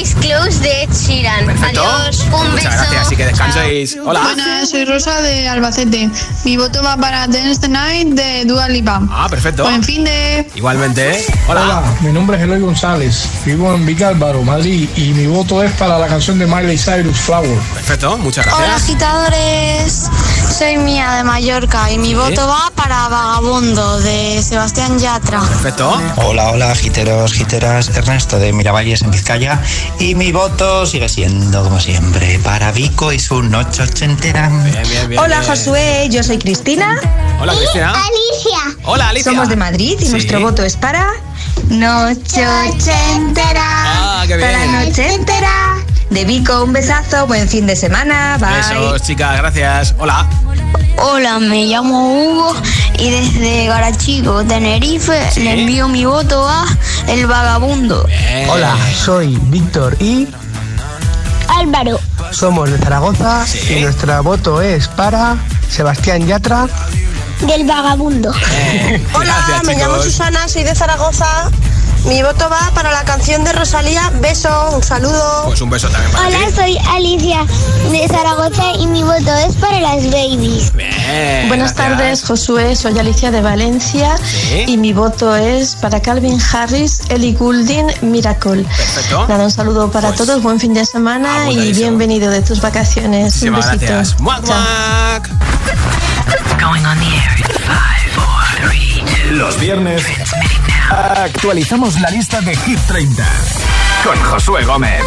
Ice 0.01 0.15
Close 0.17 0.59
de 0.61 0.83
Ed 0.85 0.91
Sheeran. 0.93 1.47
Perfecto. 1.47 1.83
Adiós, 1.85 2.21
un 2.33 2.51
Muchas 2.53 2.55
beso. 2.55 2.77
gracias 2.91 3.13
y 3.13 3.17
que 3.17 3.27
descanséis. 3.27 3.97
Hola. 4.05 4.21
Buenas, 4.23 4.71
soy 4.71 4.85
Rosa 4.85 5.21
de 5.23 5.49
Albacete. 5.49 6.11
Mi 6.45 6.57
voto 6.57 6.83
va 6.83 6.97
para 6.97 7.27
Dance 7.27 7.61
the 7.61 7.69
Night 7.69 8.09
de 8.15 8.45
Dua 8.45 8.69
Lipa. 8.69 9.01
Ah, 9.11 9.27
perfecto. 9.29 9.65
Buen 9.65 9.83
fin 9.83 10.05
de... 10.05 10.49
Igualmente. 10.55 11.11
¿eh? 11.19 11.25
Hola. 11.49 11.61
Hola, 11.63 11.83
mi 12.01 12.13
nombre 12.13 12.37
es 12.37 12.43
Eloy 12.43 12.61
González, 12.61 13.29
vivo 13.45 13.75
en 13.75 13.85
Vicálvaro, 13.87 14.43
Madrid, 14.43 14.89
y 14.97 15.13
mi 15.13 15.27
voto 15.27 15.63
es 15.63 15.73
para 15.73 15.99
la 15.99 16.07
canción 16.07 16.39
de 16.39 16.47
Miley 16.47 16.79
Cyrus, 16.79 17.19
Flower. 17.19 17.59
Perfecto, 17.75 18.17
muchas 18.19 18.47
Hola 18.47 18.57
gracias. 18.57 18.83
agitadores, 18.83 20.11
soy 20.59 20.77
Mía 20.79 21.13
de 21.17 21.25
Mallorca 21.25 21.91
y 21.91 21.99
mi 21.99 22.15
voto 22.15 22.47
va 22.47 22.71
para 22.75 23.09
Vagabundo 23.09 24.01
de 24.01 24.43
Sebastián 24.43 24.99
Yatra. 24.99 25.41
Perfecto. 25.41 26.01
Hola, 26.17 26.51
hola, 26.51 26.75
giteros, 26.75 27.33
giteras. 27.33 27.89
Ernesto 27.95 28.39
de 28.39 28.53
Miravalles 28.53 29.03
en 29.03 29.11
Vizcaya. 29.11 29.61
Y 29.99 30.15
mi 30.15 30.33
voto 30.33 30.87
sigue 30.87 31.09
siendo, 31.09 31.63
como 31.63 31.79
siempre, 31.81 32.39
para 32.39 32.73
Vico 32.73 33.13
y 33.13 33.19
su 33.19 33.43
noche 33.43 33.83
ochentera. 33.83 34.51
Hola 35.19 35.43
Josué, 35.47 36.09
yo 36.11 36.23
soy 36.23 36.39
Cristina. 36.39 36.99
Hola 37.41 37.53
Cristina. 37.55 37.93
Alicia. 37.93 38.79
Hola 38.85 39.09
Alicia. 39.11 39.33
Somos 39.33 39.49
de 39.49 39.57
Madrid 39.57 39.97
y 40.01 40.05
Sí. 40.07 40.11
nuestro 40.13 40.41
voto 40.41 40.63
es 40.65 40.77
para 40.77 41.07
Noche 41.69 42.47
Ochentera. 42.47 43.63
Ah, 43.63 44.25
qué 44.27 44.37
Para 44.37 44.59
bien. 44.65 44.73
Noche 44.87 45.15
Entera. 45.15 45.77
De 46.11 46.25
Vico, 46.25 46.65
un 46.65 46.73
besazo, 46.73 47.27
buen 47.27 47.49
fin 47.49 47.67
de 47.67 47.77
semana. 47.77 48.37
Bye. 48.39 48.57
Besos, 48.57 49.03
chicas, 49.03 49.37
gracias. 49.37 49.95
Hola. 49.99 50.29
Hola, 50.99 51.39
me 51.39 51.67
llamo 51.67 52.13
Hugo 52.13 52.55
y 52.99 53.11
desde 53.11 53.67
Garachico, 53.67 54.45
Tenerife, 54.45 55.19
le 55.37 55.61
envío 55.61 55.89
mi 55.89 56.05
voto 56.05 56.47
a 56.49 56.67
El 57.07 57.27
Vagabundo. 57.27 58.07
Hola, 58.49 58.77
soy 58.95 59.39
Víctor 59.45 59.97
y 60.01 60.29
Álvaro. 61.49 61.99
somos 62.33 62.71
de 62.71 62.79
Zaragoza 62.79 63.47
y 63.71 63.81
nuestro 63.81 64.23
voto 64.23 64.61
es 64.61 64.89
para 64.89 65.37
Sebastián 65.71 66.27
Yatra. 66.27 66.69
Del 67.47 67.65
vagabundo. 67.67 68.31
Hola, 69.15 69.35
Gracias, 69.47 69.65
me 69.65 69.75
llamo. 69.77 70.03
Susana, 70.03 70.47
soy 70.47 70.63
de 70.65 70.75
Zaragoza. 70.75 71.51
Mi 72.07 72.23
voto 72.23 72.49
va 72.49 72.71
para 72.75 72.91
la 72.91 73.05
canción 73.05 73.45
de 73.45 73.53
Rosalía. 73.53 74.11
Beso, 74.21 74.71
un 74.75 74.83
saludo. 74.83 75.45
Pues 75.47 75.61
un 75.61 75.71
beso 75.71 75.89
también 75.89 76.11
para 76.13 76.27
Hola, 76.29 76.39
ti. 76.47 76.53
soy 76.57 76.79
Alicia 76.89 77.45
de 77.91 78.09
Zaragoza 78.09 78.73
y 78.79 78.87
mi 78.87 79.03
voto 79.03 79.33
es 79.47 79.55
para 79.57 79.81
las 79.81 80.05
babies. 80.07 80.73
Bien, 80.73 81.47
Buenas 81.49 81.75
gracias. 81.75 81.97
tardes, 81.99 82.25
Josué. 82.25 82.75
Soy 82.75 82.99
Alicia 82.99 83.31
de 83.31 83.41
Valencia 83.43 84.17
Sí. 84.25 84.65
y 84.67 84.77
mi 84.77 84.93
voto 84.93 85.37
es 85.37 85.77
para 85.77 86.01
Calvin 86.01 86.39
Harris, 86.53 87.01
Ellie 87.11 87.33
Goulding, 87.35 87.87
Miracle. 88.03 88.65
Perfecto. 88.65 89.27
Nada, 89.29 89.45
un 89.45 89.51
saludo 89.51 89.91
para 89.91 90.09
Pues, 90.09 90.27
todos, 90.27 90.43
buen 90.43 90.59
fin 90.59 90.75
de 90.75 90.85
semana 90.87 91.51
y 91.51 91.73
bienvenido 91.75 92.31
de 92.31 92.43
tus 92.43 92.61
vacaciones. 92.61 93.41
Un 93.43 93.55
besito. 93.55 93.77
gracias. 93.79 94.19
Muac, 94.21 94.45
Chao. 94.45 94.57
muac. 94.59 95.29
Going 96.61 96.85
on 96.85 96.99
the 96.99 97.07
air 97.07 97.37
in 97.39 97.45
five, 97.65 98.11
four, 98.15 98.69
three, 98.69 99.03
two. 99.05 99.33
Los 99.33 99.59
viernes 99.61 100.03
actualizamos 100.91 102.01
la 102.01 102.11
lista 102.11 102.41
de 102.41 102.55
Hit 102.57 102.79
30 102.87 103.25
con 104.05 104.17
Josué 104.25 104.65
Gómez. 104.65 105.03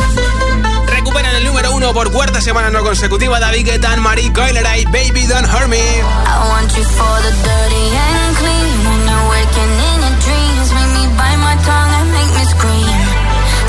Recuperan 0.88 1.36
el 1.36 1.44
número 1.44 1.72
uno 1.74 1.94
por 1.94 2.12
cuarta 2.12 2.40
semana 2.40 2.70
no 2.70 2.84
consecutiva 2.84 3.40
David 3.40 3.66
Guetta, 3.66 3.96
Marie 3.98 4.32
Coiler 4.32 4.66
y 4.78 4.86
Baby 4.86 5.26
Don't 5.28 5.48
Hurt 5.48 5.68
Me. 5.68 5.78
I 5.78 6.50
want 6.50 6.72
you 6.78 6.84
for 6.84 7.22
the 7.22 7.32
dirty 7.32 7.86
and 7.98 8.38
clean. 8.38 8.78
When 8.88 9.02
you're 9.10 9.30
waking 9.30 9.74
in 9.90 10.00
your 10.02 10.16
dreams, 10.24 10.68
make 10.74 10.92
me 10.96 11.06
bite 11.18 11.40
my 11.40 11.56
tongue 11.68 11.94
and 12.00 12.10
make 12.14 12.32
me 12.38 12.46
scream. 12.46 13.02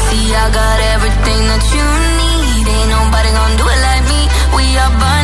See, 0.06 0.34
I 0.34 0.50
got 0.50 0.78
everything 0.94 1.42
that 1.50 1.64
you 1.74 1.86
need. 2.20 2.66
Ain't 2.68 2.90
nobody 2.90 3.30
gonna 3.32 3.56
do 3.56 3.66
it 3.66 3.80
like 3.82 4.04
me. 4.06 4.20
We 4.54 4.64
are 4.78 4.92
burning 5.00 5.23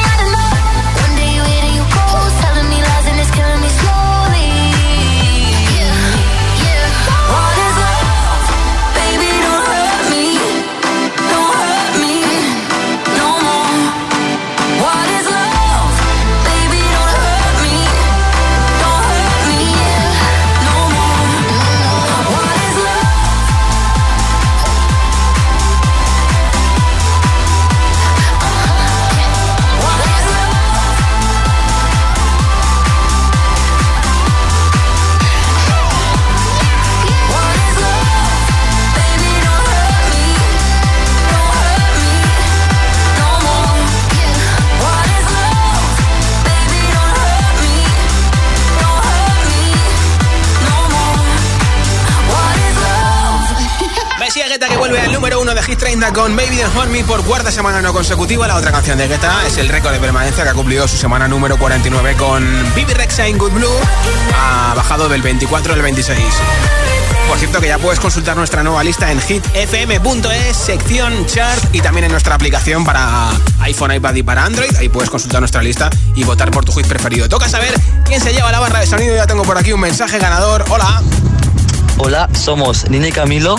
vuelve 54.91 55.07
al 55.07 55.13
número 55.13 55.39
uno 55.39 55.55
de 55.55 55.63
Hit 55.63 55.79
30 55.79 56.11
con 56.11 56.35
Baby 56.35 56.57
the 56.57 56.65
Horn 56.77 56.91
por 57.05 57.23
cuarta 57.23 57.49
semana 57.49 57.81
no 57.81 57.93
consecutiva. 57.93 58.45
La 58.45 58.57
otra 58.57 58.71
canción 58.71 58.97
de 58.97 59.07
Guetta 59.07 59.47
es 59.47 59.55
el 59.57 59.69
récord 59.69 59.93
de 59.93 59.99
permanencia 59.99 60.43
que 60.43 60.49
ha 60.49 60.53
cumplido 60.53 60.85
su 60.85 60.97
semana 60.97 61.29
número 61.29 61.57
49 61.57 62.15
con 62.17 62.45
Bibi 62.75 62.93
Rexa 62.93 63.25
in 63.29 63.37
Good 63.37 63.53
Blue. 63.53 63.79
Ha 64.35 64.73
bajado 64.75 65.07
del 65.07 65.21
24 65.21 65.75
al 65.75 65.81
26. 65.81 66.19
Por 67.25 67.37
cierto 67.37 67.61
que 67.61 67.69
ya 67.69 67.77
puedes 67.77 68.01
consultar 68.01 68.35
nuestra 68.35 68.63
nueva 68.63 68.83
lista 68.83 69.09
en 69.09 69.21
hitfm.es, 69.21 70.57
sección 70.57 71.25
chart 71.25 71.63
y 71.73 71.79
también 71.79 72.05
en 72.05 72.11
nuestra 72.11 72.35
aplicación 72.35 72.83
para 72.83 73.29
iPhone, 73.61 73.93
iPad 73.93 74.15
y 74.15 74.23
para 74.23 74.43
Android. 74.43 74.75
Ahí 74.77 74.89
puedes 74.89 75.09
consultar 75.09 75.39
nuestra 75.39 75.63
lista 75.63 75.89
y 76.15 76.25
votar 76.25 76.51
por 76.51 76.65
tu 76.65 76.73
hit 76.73 76.87
preferido. 76.87 77.29
Toca 77.29 77.47
saber 77.47 77.73
quién 78.03 78.19
se 78.19 78.33
lleva 78.33 78.51
la 78.51 78.59
barra 78.59 78.81
de 78.81 78.87
sonido. 78.87 79.15
Ya 79.15 79.25
tengo 79.25 79.43
por 79.43 79.57
aquí 79.57 79.71
un 79.71 79.79
mensaje 79.79 80.19
ganador. 80.19 80.65
Hola. 80.67 81.01
Hola, 81.97 82.27
somos 82.33 82.89
Nina 82.89 83.07
y 83.07 83.11
Camilo. 83.13 83.57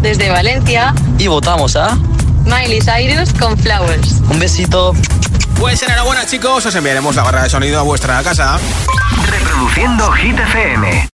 Desde 0.00 0.30
Valencia. 0.30 0.94
Y 1.18 1.26
votamos 1.26 1.76
a... 1.76 1.96
Miley 2.44 2.80
Cyrus 2.80 3.32
con 3.38 3.58
Flowers. 3.58 4.20
Un 4.30 4.38
besito. 4.38 4.94
Pues 5.58 5.82
enhorabuena 5.82 6.24
chicos, 6.24 6.64
os 6.64 6.74
enviaremos 6.74 7.14
la 7.16 7.22
barra 7.22 7.42
de 7.42 7.50
sonido 7.50 7.78
a 7.80 7.82
vuestra 7.82 8.22
casa. 8.22 8.58
Reproduciendo 9.28 10.10
Hit 10.12 10.38
FM. 10.38 11.06